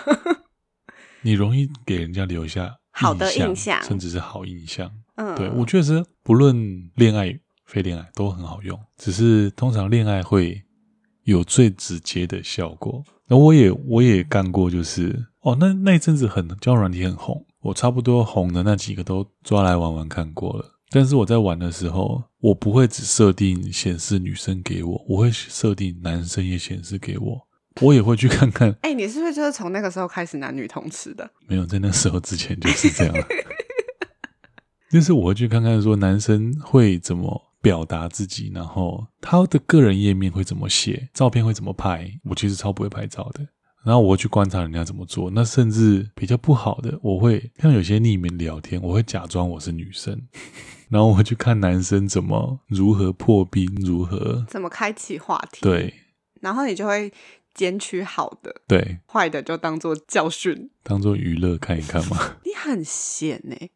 [1.21, 4.91] 你容易给人家留下好的印象，甚至是好印象。
[5.15, 10.63] 嗯，对，我确实不论恋爱、非恋爱都很好用，只是通常恋爱会
[11.25, 13.03] 有最直接的效果。
[13.27, 20.79] 那我也我也干过，就是哦，那那一阵子很交友软体很红，我差不多红的那几个都抓来玩玩看过了。
[20.93, 27.47] 但是我在玩的时候，我不会只设定显示女生给我，我会设定男生也显示给我，
[27.79, 28.69] 我也会去看看。
[28.83, 31.31] 哎、欸，你是不是就是从那个时候开始男女通吃的？
[31.47, 33.15] 没有，在那时候之前就是这样。
[34.91, 42.11] 就是我会去看看说男生会怎么表达自己，然后他的个人页面会怎么写，照片会怎么拍。
[42.25, 43.47] 我其实超不会拍照的。
[43.83, 50.21] 然后我会去观察人家怎么做，那甚至比较不好的，我会像有些匿名聊天，我会假装我是女生，
[50.89, 55.61] 然后我会去看男生怎么如何破冰，如何怎么开启话题。
[55.61, 55.93] 对，
[56.41, 57.11] 然后你就会
[57.53, 62.17] 捡取好的，对，坏的就当做教训，当做娱乐看一看嘛。
[62.45, 63.71] 你很闲呢、欸，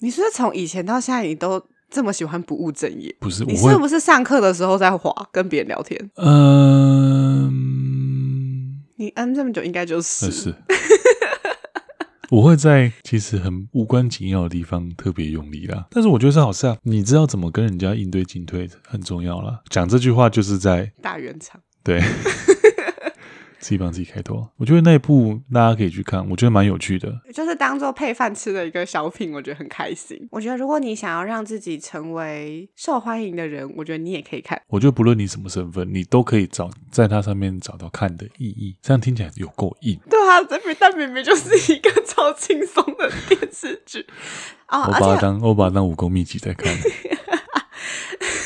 [0.00, 3.14] 你是不是从以前到现在你都这么喜欢不务正业？
[3.18, 6.10] 不是，你是不是上课的时候在滑跟别人聊天？
[6.16, 7.29] 嗯，你
[9.16, 10.30] 嗯这么久应该就是。
[10.30, 10.54] 是
[12.30, 16.76] 我会在其实很无关紧要的地方特别用力啦，但是我觉得是好事啊。
[16.84, 19.60] 你知道怎么跟人家应对进退很重要啦。
[19.68, 22.00] 讲这句话就是在大圆场，对。
[23.60, 30.26] 自己帮自己开脱，我觉得那一部大家可以去看，我觉得蛮有趣的，就是当做配饭吃的一个小品，我觉得很开心。
[30.30, 34.60] 我觉得如果你想要让自己成为受欢迎的人，我觉得你也可以看。
[34.68, 38.74] 我觉得不论你什么身份，你都可以找在它上面找到看的意义。
[38.80, 40.00] 这样听起来有够硬。
[40.08, 44.06] 对啊，这明但明明就是一个超轻松的电视剧
[44.66, 44.86] 啊！
[44.86, 46.74] 我把它当我把它当武功秘籍在看，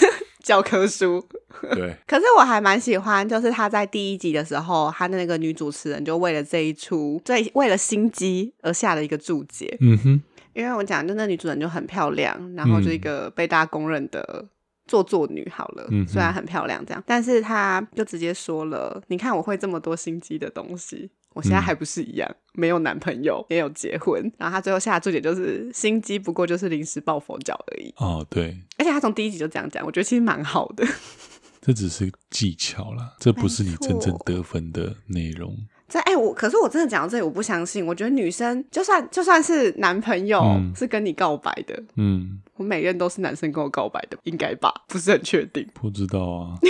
[0.45, 1.27] 教科书。
[1.75, 9.77] 对，可是我还蛮喜欢，就是他在第一集的时候，他的那个女主持人就为了这一出，最为了心机而下的一个注解。
[9.81, 14.45] 嗯哼，因为我讲，就那女主人就很漂亮，然后就一个被大家公认的
[14.87, 15.49] 做作女。
[15.51, 24.23] 好了，嗯，虽然很漂亮这样，但是她就直接说了：“你看我会这么多心机的东西。”我现在还不是一样，嗯、没有男朋友，也有结婚。
[24.39, 27.93] 然后他最后下的注解就是心机不过就是临时抱佛脚而已。
[27.99, 28.57] 哦，对。
[28.79, 30.87] 而且他从第一集就这样讲，我觉得其实蛮好的。
[31.61, 35.57] 这只是技巧啦，这不是你真正得分的内容。
[35.89, 37.85] 这哎、欸，我可是我真的讲到这里，我不相信。
[37.87, 44.73] 我觉得女生就算就算是男朋友、嗯、是跟你告白的，嗯，我每任都是男生跟我告白的，应该吧？
[44.89, 46.59] 不是很确定，不知道啊。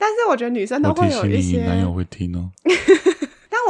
[0.00, 2.50] 但是我觉得女生都会有一些，男友会听哦。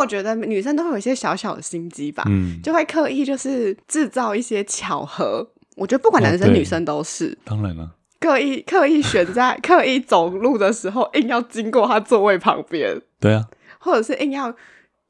[0.01, 5.47] 我觉得女生都会有一些小小的心机吧，嗯，就会刻意就是制造一些巧合。
[5.77, 13.47] 我觉得不管男生女生都是，当然了，刻意刻意选在 刻意走路的时候硬要经过他座位旁边，对啊，
[13.79, 14.55] 或者是硬要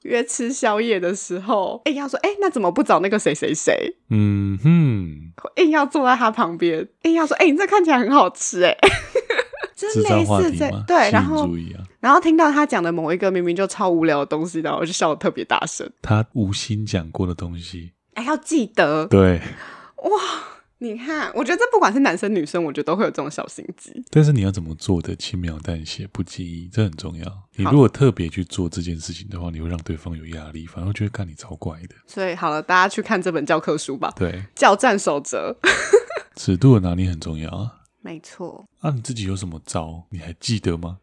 [0.02, 3.96] 约吃宵夜的时候硬要说，哎，那怎么不找那个谁谁谁？
[4.10, 8.76] 嗯哼，硬要坐在他旁边，硬要说，哎，你这看起来很好吃，哎。
[9.80, 11.48] 就类似这对，然后
[12.00, 15.88] 然后听到他讲的某一个明明就超无聊的东西，然后我就笑得特别大声。
[16.02, 19.06] 他无心讲过的东西，哎，要记得。
[19.06, 19.40] 对，
[19.96, 20.10] 哇，
[20.78, 24.02] 你看，我觉得这不管是男生女生，我觉得都会有这种小心机。
[24.08, 27.26] 但是你要怎么做的轻描淡写不经意，这很重要。
[27.56, 31.94] 你如果特别去做这件事情的话，你会让对方有压力，反而觉得看你超怪的。
[32.06, 34.10] 所以好了，大家去看这本教科书吧。
[34.16, 35.54] 对，教战守则，
[36.34, 37.76] 尺度的拿捏很重要啊。
[38.00, 40.06] 没错，那、啊、你自己有什么招？
[40.08, 40.96] 你还记得吗？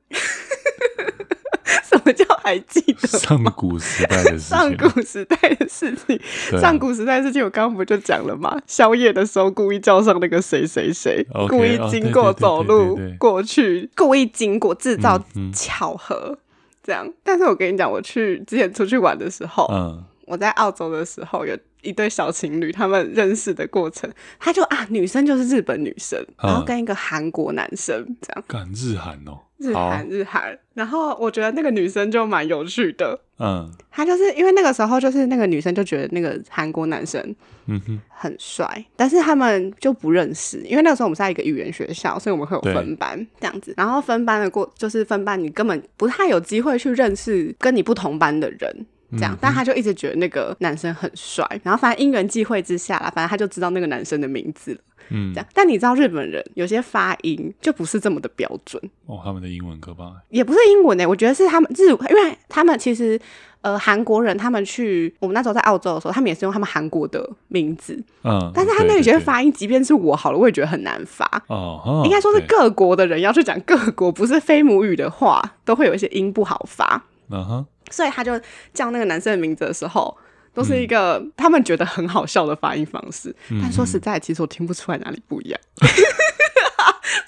[2.48, 3.08] 还记得？
[3.08, 4.50] 上古时代的事情。
[4.50, 6.20] 上古时代的事情，
[6.54, 8.58] 啊、上古时代的事情，我刚刚不就讲了吗？
[8.66, 15.22] 宵夜的时候故意叫上那个谁谁谁，okay, 故意经过走路过去，故意经过制造
[15.54, 16.38] 巧合，
[16.82, 17.12] 这样。
[17.24, 21.58] 但是我跟你讲，我去之前出去玩的时候，嗯，我在澳洲的时候有。
[21.88, 37.36] 一对小情侣，他们认识的过程，他就啊，女生就是日本女生，然后跟一个韩国男生这样，干日韩哦，日韩日韩，然后我觉得那个女生就蛮有趣的，嗯，她就是因为那个时候就是那个女生就觉得那个韩国男生
[37.68, 38.00] 嗯哼。
[38.20, 48.86] 很帅，但是他们就不认识，因为那个时候我们是在一个语言学校，所以我们会有分班这样子，然后分班的过就是分班，你根本不太有机会去认识跟你不同班的人。
[49.12, 54.80] 这样，但他就一直觉得那个男生很帅，然后反正因缘际会之下啦，反正他就知道那个男生的名字了。
[55.10, 55.48] 嗯，这样。
[55.54, 60.12] 但你知道日本人有些发音就不是这么的标准哦，他们的英文可怕。
[60.30, 63.18] 也不是英文呢、欸，我觉得是他们日，因为他们其实
[63.62, 68.04] 呃韩国人，他们去我们那时候在澳洲的时候，他们也是用他们韩国的名字。
[68.26, 71.26] 嗯，但是他那里觉得发音，即便是我好了，我也觉得很难发。
[71.48, 77.02] 哦，哦应该说是各国的人要去讲各国不是非母语的话，都会有一些音不好发。
[77.30, 77.66] 嗯哼。
[77.92, 78.40] 所以他就
[78.74, 80.16] 叫那个男生的名字的时候，
[80.54, 83.36] 都是一个他们觉得很好笑的发音方式。
[83.50, 85.60] 嗯、但说实在，其实我听不出来哪里不一样，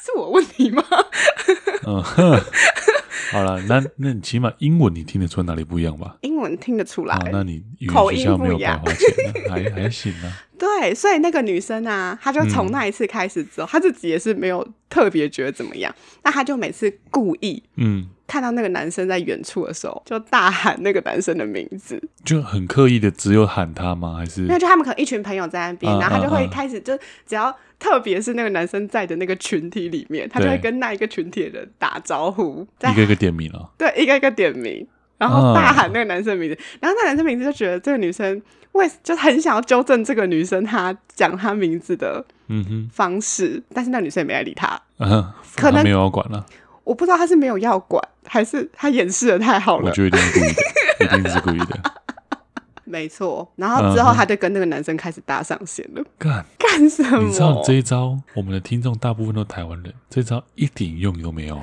[0.04, 0.84] 是我问题吗？
[1.88, 2.04] 嗯，
[3.32, 6.18] 好了，那那你起码英文你听得出来哪里不一样吧？
[6.22, 8.84] 英文听得出来，啊、那你口音不一样，
[9.50, 10.34] 还还行啊。
[10.60, 18.10] 对，所以那个女生啊，她就从那一次开始之后，她、嗯、自己也是没有特别觉得怎么样，那她就每次故意嗯。
[18.30, 24.18] 看到那个男生在远处的时候，就大喊那个男生的名字，就很刻意的只有喊他吗？
[24.18, 24.42] 还是？
[24.42, 26.96] 那就他们可能一群朋友在那边，啊、然后他就会开始、啊、就
[27.26, 34.88] 只要特别是那个男生在的那个群体里面，他就会跟那一个群体的人打招呼，一个一个点名了，对，一个一个点名，
[35.20, 38.42] 然后大喊那个男生名字，啊、然后那男生名字就觉得这个女生
[38.72, 44.68] 为就很想要纠正这个女生她讲她名字的嗯哼方式，嗯、但是那女生也没来理他，
[44.98, 46.44] 啊、可能没有要管了。
[46.84, 49.90] 我不知道他是没有要管，还是他掩饰的太好了。
[49.90, 51.80] 我觉得一定是故意的，一定是故意的。
[52.84, 56.04] 没错，然后之后他就跟那个男生开始搭上线了。
[56.18, 57.22] 干干、嗯、什么？
[57.22, 61.62] 你知道这一招，我们的听众大部分都台湾人，这一招一点用都没有。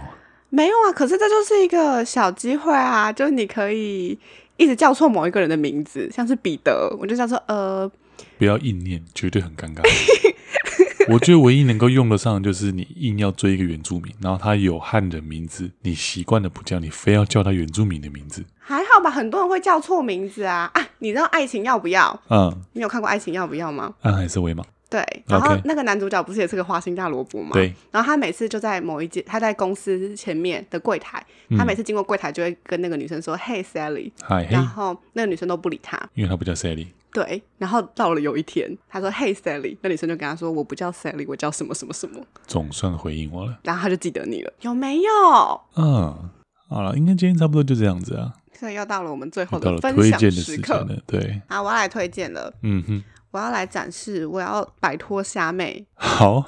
[0.50, 4.18] 没有啊，可是这就是一个小机会啊，就是你可以
[4.56, 7.90] 一直叫错某一个人的名字，像是彼得，我就叫做呃，
[8.38, 9.82] 不要硬念，绝对很尴尬。
[11.08, 19.08] 我觉得唯一能够用得上，就是你硬要追一个原住民，然后他有汉人名字，你习惯的不叫，你非要叫他原住民的名字，还好吧？
[19.08, 20.68] 很多人会叫错名字啊！
[20.74, 22.20] 啊，你知道爱情要不要？
[22.28, 23.94] 嗯，你有看过爱情要不要吗？
[24.02, 24.64] 暗海瑟薇吗？
[24.88, 27.50] 对，然后那个男主角不是也是个花心大萝卜嘛？
[27.52, 31.24] 对，然后他每次就在某一间，他在公司前面的柜台，
[31.58, 34.12] 他每次经过柜台就会跟那个女生说、嗯、“Hey Sally”，
[34.48, 36.86] 然后那个女生都不理他，因为他不叫 Sally。
[37.12, 45.60] 对，然后到了有一天，他说：“Hey Sally”，那女生就跟他说：“我不叫 Sally，我叫什么什么什么。”总算回应我了，然后他就记得你了，有没有？
[45.76, 46.30] 嗯，
[46.68, 48.32] 好了，应该今天差不多就这样子啊。
[48.52, 52.52] 所以又到了我们最后的分享的时刻了，对，好，我要来推荐了。
[52.62, 53.04] 嗯哼，
[53.36, 55.86] 我要来展示，我要摆脱虾妹。
[55.94, 56.40] 好，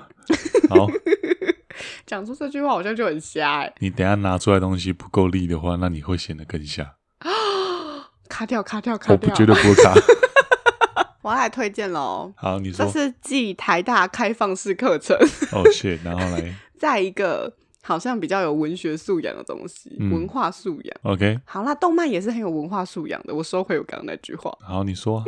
[0.70, 0.88] 好，
[2.06, 3.70] 讲出这句话好像就很瞎哎。
[3.80, 6.94] 你等一下拿出来东西不够力的话，那你会显得更瞎。
[8.26, 9.92] 卡掉，卡掉，卡掉，我不觉得不卡。
[11.20, 12.32] 我要来推荐喽！
[12.38, 15.14] 好，你说这是继台大开放式课程
[15.52, 20.96] 哦，shit，然后来 再一个好像比较有文学素养的东西，嗯、文化素养。
[21.02, 23.34] OK，好啦，动漫也是很有文化素养的。
[23.34, 24.50] 我收回我刚刚那句话。
[24.62, 25.22] 好，你说，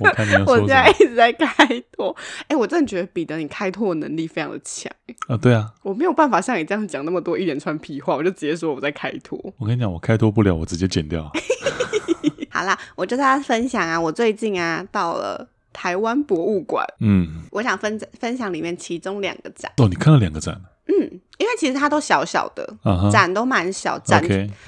[0.00, 2.14] 我看你要说我现在一直在开拓。
[2.42, 4.92] 哎、欸，我真的觉得彼得你开拓能力非常的强
[5.28, 5.36] 啊！
[5.36, 9.38] 对啊，我没有办法像你这样讲那么多一连串屁话，我就直接说我在开拓。
[9.58, 11.30] 我跟你讲，我开拓不了，我直接剪掉。
[12.50, 19.70] 好啦，我就跟大家分享啊，我最近啊到了台湾博物馆，嗯，我想分分享里面其中两个展。
[19.76, 20.60] 哦，你看了两个展？
[20.88, 20.94] 嗯，
[21.38, 24.22] 因为其实它都小小的，uh-huh, 展都蛮小，展.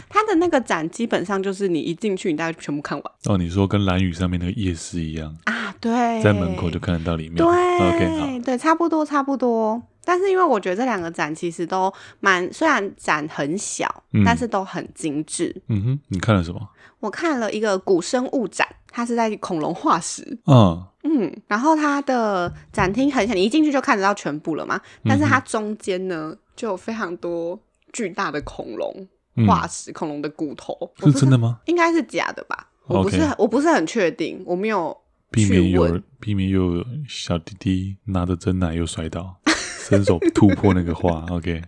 [0.09, 3.13] 它的那个展基本上就是你一进去，你大概全部看完。
[3.27, 5.75] 哦，你说跟蓝雨上面那个夜市一样啊？
[5.81, 5.91] 对，
[6.23, 7.37] 在门口就看得到里面。
[7.37, 9.81] 对，OK，好，对，差不多，差不多。
[10.05, 15.55] 但是因为我觉得这两个展其实都蛮，虽然展很小，嗯，但是都很精致。
[15.69, 16.61] 嗯哼，你看了什么？
[17.01, 20.39] 我看了一个古生物展，它是在恐龙化石。
[20.47, 24.79] 嗯嗯，然后它的展厅很小，你一进去就看得到全部了嘛。
[25.05, 27.59] 但是它中间呢，就有非常多
[27.95, 29.09] 巨大的恐龙
[29.47, 31.61] 化石，嗯、恐龙的骨头是真的吗？
[31.65, 32.69] 应该是假的吧？
[32.87, 34.95] 我不是.我不是很确定，我没有
[35.31, 39.37] 避免有避免有小弟弟拿着真奶又摔倒，
[39.89, 41.25] 伸手突破那个画。
[41.31, 41.63] OK，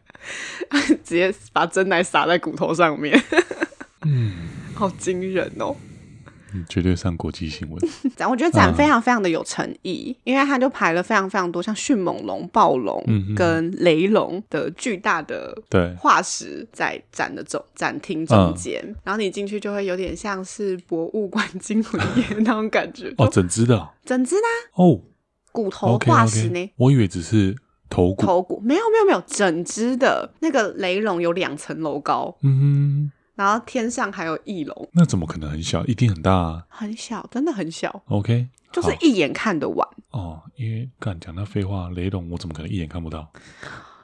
[1.03, 3.19] 直接把真奶洒在骨头上面。
[4.05, 4.33] 嗯。
[4.81, 5.77] 好惊人哦！
[6.69, 7.79] 绝对上国际新闻。
[8.17, 13.05] 展我觉得展非常非常的有诚意，嗯，因为他就排了非常非常多像迅猛龙、暴龙
[13.37, 15.57] 跟雷龙的巨大的
[15.99, 23.13] 化石在展的中展厅中间，嗯，然后你进去就会有点像是博物馆惊魂夜 那种感觉。
[23.19, 24.43] 哦，整只的，哦，整只的
[24.75, 25.01] 哦，
[25.53, 26.71] 骨头化石呢？Okay, okay.
[26.77, 27.57] 我以为只是
[27.89, 32.37] 头骨，头骨没有没有没有，整只的那个雷龙有两层楼高。
[32.43, 33.13] 嗯哼。
[33.41, 35.83] 然后天上还有翼龙，那怎么可能很小？
[35.87, 36.67] 一定很大啊！
[36.69, 38.03] 很小，真的很小。
[38.09, 39.89] OK，就是一眼看得完。
[40.11, 43.33] 哦，因为刚讲那废话，雷龙我怎么可能一眼看不到？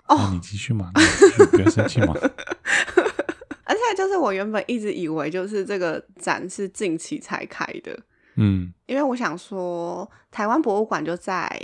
[0.09, 2.14] 哦，啊、你继续嘛，你继续不要生气嘛。
[3.68, 7.95] 而且就是我原本一直以为，就是这个展是近期才开的。
[8.37, 11.61] 嗯，因为我想说，台湾博物馆就在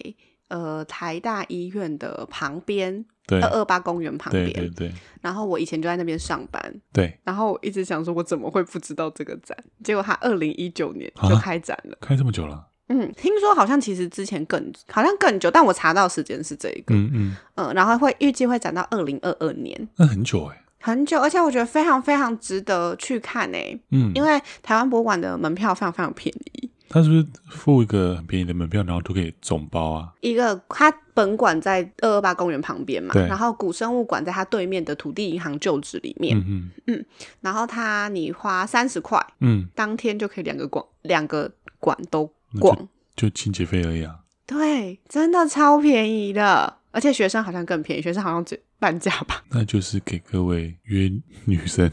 [0.48, 3.06] 呃台大医院的旁边。
[3.28, 4.92] 二二八公园旁边，对对对。
[5.20, 6.60] 然后我以前就在那边上班，
[6.92, 7.16] 对。
[7.24, 9.56] 然后我一直想说，我怎么会不知道这个展？
[9.84, 12.68] 结果他二零一九年就开展了，开这么久了。
[12.88, 17.74] 嗯，听说好像其实之前更好像更久，但我查到时间是这一个，嗯嗯嗯。
[17.74, 26.70] 然后会预计会展到二零二二年，那很久哎、欸，很久，而且我觉得非常非常值得去看哎、欸，嗯，因为台湾博物馆的门票非常非常便宜。
[26.92, 30.12] 他是不是付一个很便宜的门票，然后都可以总包啊？
[30.20, 37.04] 一个，他本馆在二二八公园旁边嘛，然后古生物馆在他对面的土地银行旧址里面，嗯嗯，
[37.40, 42.30] 然后他你花三十块，嗯，当天就可以两个馆两个馆都
[42.60, 42.76] 逛，
[43.16, 44.18] 就，就清洁费而已啊。
[44.46, 49.42] 对，真的超便宜的，而且学生好像更便宜，学生好像只半价吧。
[49.50, 51.10] 那就是给各位约
[51.46, 51.90] 女生。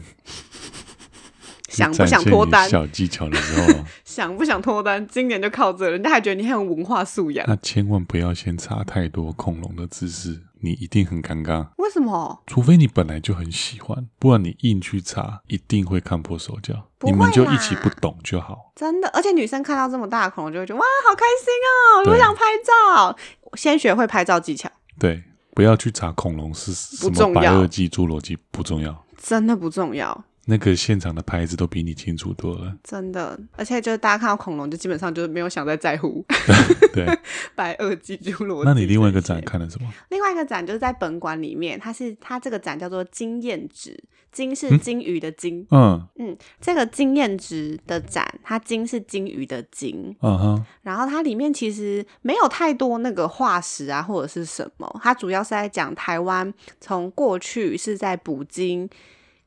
[1.70, 2.68] 想不想脱单？
[2.68, 5.06] 小技巧的时候， 想不想脱单？
[5.06, 7.46] 今年就靠这，人家还觉得你很有文化素养。
[7.48, 11.68] 那千万不要先查太多恐龙的知识，你一定很尴尬。
[11.76, 12.42] 为什么？
[12.46, 16.74] 除非你本来就很喜欢，不然你硬去查，一定会看破手脚。
[17.02, 18.72] 你们就一起不懂就好。
[18.74, 22.12] 真的，而且女生看到这么大的恐龙，就会觉得哇，好开心哦！
[22.12, 23.16] 我想拍照，
[23.56, 24.68] 先学会拍照技巧。
[24.98, 25.22] 对。
[25.52, 30.24] 不要去查恐龙是什么白垩纪、侏罗纪，不重要，真的不重要。
[30.46, 33.38] 那个现场的牌子都比你清楚多了，真的。
[33.56, 36.24] 而且就是大家看到恐龙，就基本上就是没有想再在乎。
[36.92, 37.06] 对，
[37.54, 38.68] 白垩纪、侏罗纪。
[38.68, 39.88] 那你另外一个展看了什么？
[40.08, 45.64] 另外一个展就是在本馆里面，它是它这个展叫做经验值，金是金鱼的金。
[45.70, 50.16] 嗯嗯，这个经验值的展，它金是金鱼的金。
[50.20, 50.64] 嗯哼。
[50.82, 58.88] 然后它里面其实没有太多那个化石啊，或者是什么，它主要是在讲台湾从过去是在捕鲸。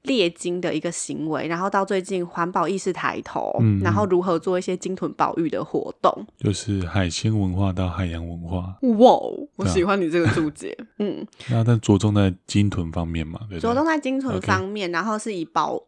[0.04, 8.78] 猎鲸的一个行为，然后到最近环保意识抬头，嗯，然后如何做一些鲸豚保育的活动，就是海鲜文化到海洋文化。
[8.82, 9.20] 哇，
[9.56, 15.82] 我喜欢你这个注解，啊、嗯，那但着重在鲸豚方面嘛，对，着重在鲸豚方面.然后是以保。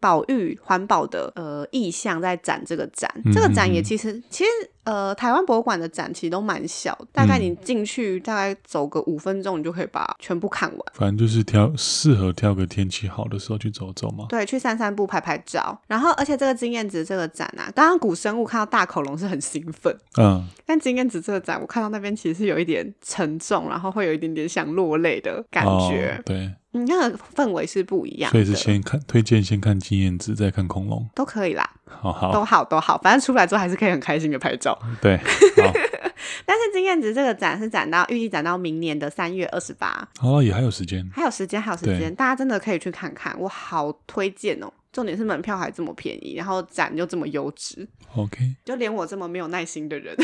[0.00, 4.50] 保育环保的呃意向在展这个展，这个展也其实其实
[4.84, 10.80] 呃台湾博物馆的展其实都蛮小，大概你进去大概走个五分钟，你就可以把全部看完。
[10.94, 14.26] 反正就是挑适合挑个天气好的时候去走走嘛。
[14.28, 15.78] 对，去散散步、拍拍照。
[15.86, 26.16] 然后，而且这个经验值这个展啊，刚刚古生物看到大恐龙是很兴奋，嗯，但经验值这个展，我看到那边其实是有一点沉重，然后会有一点点想落泪的感觉。
[26.18, 26.52] 哦、对。
[26.76, 31.70] 你那个氛围是不一样的，所以是先看推荐，先看经验值，再看恐龙都可以啦。
[31.86, 34.76] 好好，都好都好，反正出来之后还是可以很开心的拍照。
[35.00, 35.16] 对，
[36.44, 40.08] 但是经验值这个展是展到预计展到明年的三月二十八。
[40.20, 44.66] 哦，也还有时间，还有时间，还有时间，大家真的可以去看看，我好推荐哦。
[44.92, 47.86] 重点是门票还这么便宜，然后展又这么优质。
[48.16, 50.16] OK，就连我这么没有耐心的人。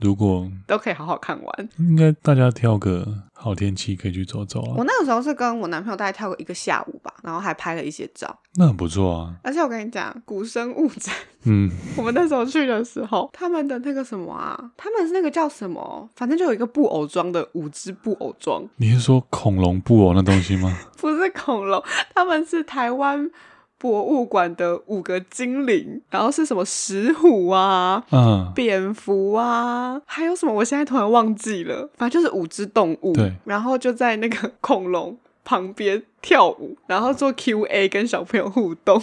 [0.00, 4.74] 如果都可以好好看完，应该大家挑个好天气可以去走走啊。
[4.76, 9.34] 我那个时候是跟我男朋友大概跳个一个下午吧，然后还拍了一些照，那很不错啊。
[9.42, 11.14] 而且我跟你讲，古生物展，
[11.44, 18.68] 嗯， 我们那时候去的时候，他们的那个什么啊，他们是那个叫什么，反正就有一个布偶装的五只布偶装。
[18.76, 20.76] 你是说恐龙布偶那东西吗？
[20.98, 21.82] 不是恐龙，
[22.14, 23.30] 他们是台湾。
[23.78, 30.52] 博物馆的五个精灵，然后是什么石虎啊，嗯，蝙蝠啊，还有什么？
[30.52, 33.12] 我现在突然忘记了，反正就是五只动物。
[33.12, 38.96] 对，然后就在那个恐龙旁边跳舞，然后做 Q&A 跟小朋友互动。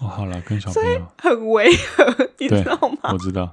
[0.00, 3.10] 哦，好了，跟小朋友很违和，你知道吗？
[3.12, 3.52] 我知道。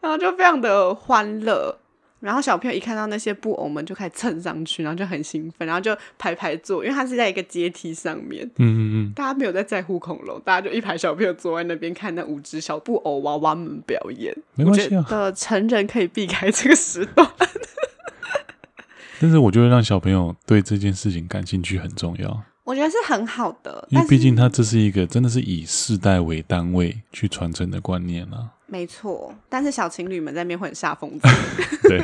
[0.00, 1.78] 然后就非常的欢乐。
[2.20, 8.44] 然后小朋友一看到那些布偶们就开始蹭上去，然后就很兴奋，然后就排排坐，因为它是在一个阶梯上面。
[8.56, 9.12] 嗯嗯嗯。
[9.14, 14.34] 大家没有在在乎恐龙，大家就一排小朋友坐在那边看那五只小布偶娃娃们表演。
[14.54, 15.04] 没关系啊。
[15.06, 17.28] 我觉得成人可以避开这个时段。
[19.20, 22.42] 但是我觉得让小朋友对这件事情感兴趣很重要。
[22.64, 28.50] 我觉得是很好的，因为毕竟它这是一个真的是以世代为单位去传承的观念啊。
[28.68, 31.20] 没错，但是小情侣们在那边会很煞风景。
[31.88, 32.00] 对，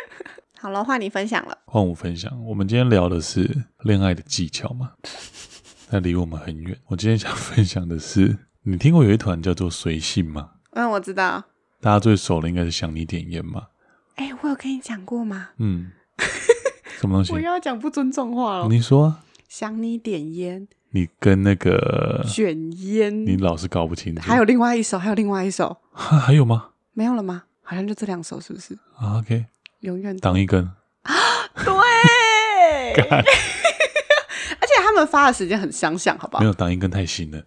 [0.58, 1.56] 好了，换你分享了。
[1.66, 4.92] 换我分享，我们今天聊的是恋爱的技巧嘛？
[5.90, 6.76] 那离我们很远。
[6.86, 10.50] 我今天想分享的是，你听过有一团叫做随性吗？
[10.72, 11.44] 嗯，我知道。
[11.80, 13.68] 大家最熟的应该是想你点烟嘛？
[14.16, 15.50] 哎、欸，我有跟你讲过吗？
[15.58, 15.92] 嗯，
[16.98, 17.32] 什么东西？
[17.32, 18.68] 我又要讲不尊重话了。
[18.68, 19.16] 你说，
[19.48, 20.68] 想你点烟。
[20.92, 24.22] 你跟那个卷烟，你老是搞不清楚。
[24.22, 26.70] 还有另外一首，还有另外一首，还有吗？
[26.92, 27.44] 没有了吗？
[27.62, 29.46] 好像就这两首，是不是啊？OK，
[29.80, 30.64] 永远挡一根
[31.02, 31.14] 啊！
[31.64, 31.72] 对，
[33.06, 36.40] 而且他们发的时间很相像，好不好？
[36.40, 37.38] 没有挡一根太新了，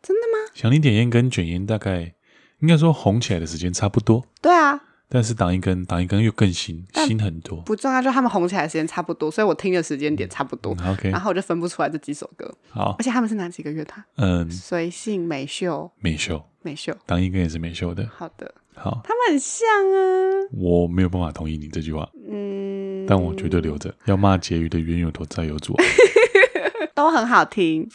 [0.00, 0.50] 真的吗？
[0.54, 2.14] 想你点烟跟卷烟大概
[2.60, 4.24] 应该说红起来的时间差不多。
[4.40, 4.80] 对啊。
[5.14, 7.60] 但是挡一根，挡一根又更新，新很多。
[7.60, 10.74] 不重要，就他们红起来的时间差不多，所以我听的时间点差不多。
[10.80, 12.52] 嗯、OK，然后我就分不出来这几首歌。
[12.68, 14.04] 好，而且他们是哪几个乐团？
[14.16, 18.04] 嗯，随性美秀，美秀，美秀，挡一根也是美秀的。
[18.12, 20.50] 好的，好，他们很像啊。
[20.50, 22.10] 我没有办法同意你这句话。
[22.28, 23.94] 嗯，但我绝对留着。
[24.06, 25.76] 要骂婕妤的冤有头债有主，
[26.92, 27.88] 都很好听。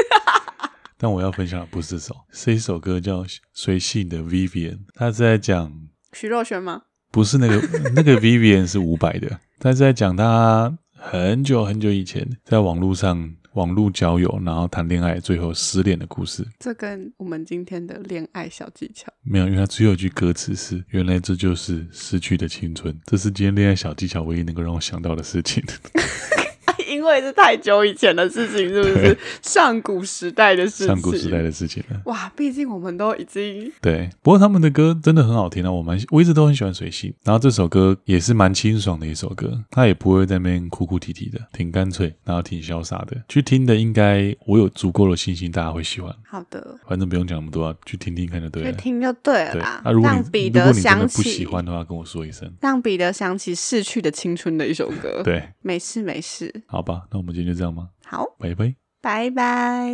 [0.98, 3.22] 但我要分享的不是这首，是一首歌叫
[3.54, 5.72] 《随性的 Vivian》，他是在讲
[6.18, 6.80] 徐若瑄吗？
[7.12, 16.42] 不是那个，那个 Vivian 是伍佰的，他是在讲他很久很久以前在网络上网络交友，然后谈恋爱，最后失恋的故事。
[16.58, 25.62] 这跟我们今天的恋爱小技巧没有，因为他最后一句歌词是“原来这就是失去的青春”，这是今天恋爱小技巧唯一能够让我想到的事情。
[26.86, 29.18] 因为是太久以前的事情，是不是？
[29.42, 32.00] 上古时代的事情，上古时代的事情了。
[32.06, 34.08] 哇，毕竟我们都已经对。
[34.22, 37.12] 不过他们的歌真的很好听啊，我蛮我一直都很喜欢水星。
[37.24, 43.16] 然后这首歌也是蛮清爽的一首歌，他也不会在那边哭哭啼啼的，挺干脆，然后挺潇洒的。
[43.28, 46.14] 去听的应该我有足够的信心，大家会喜欢。
[46.28, 48.72] 好的，反正不用讲那么多啊，去听听看就对了。
[48.72, 49.80] 去听就对了啦。
[49.84, 52.52] 那、啊、如果你彼得想如果你真的不喜欢的话，跟我说一声。
[52.60, 55.22] 让彼得想起逝去的青春的一首歌。
[55.22, 56.52] 对，没事没事。
[56.76, 57.88] 好吧，那我们今天就这样吗？
[58.04, 59.88] 好，拜拜，拜拜，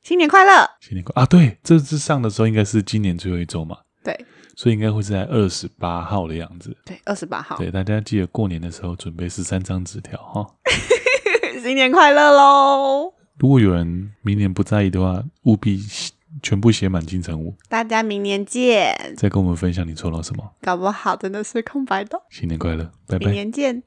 [0.00, 1.26] 新年快乐，新年快乐啊！
[1.26, 3.76] 对，这次上的时候应该是今年最后一周嘛。
[4.02, 4.18] 对，
[4.56, 6.74] 所以应该会是在二十八号的样子。
[6.86, 7.58] 对，二十八号。
[7.58, 10.46] 对，大家记得过年的时候准备十三张纸条哈。
[11.62, 13.12] 新年快乐喽！
[13.36, 15.82] 如果有人明年不在意的话，务必。
[16.42, 18.94] 全部写满金城武，大家明年见！
[19.16, 22.20] 再跟我们分享你抽到什么，搞不好真的是空白的。
[22.30, 23.82] 新年快乐，拜拜，明年见。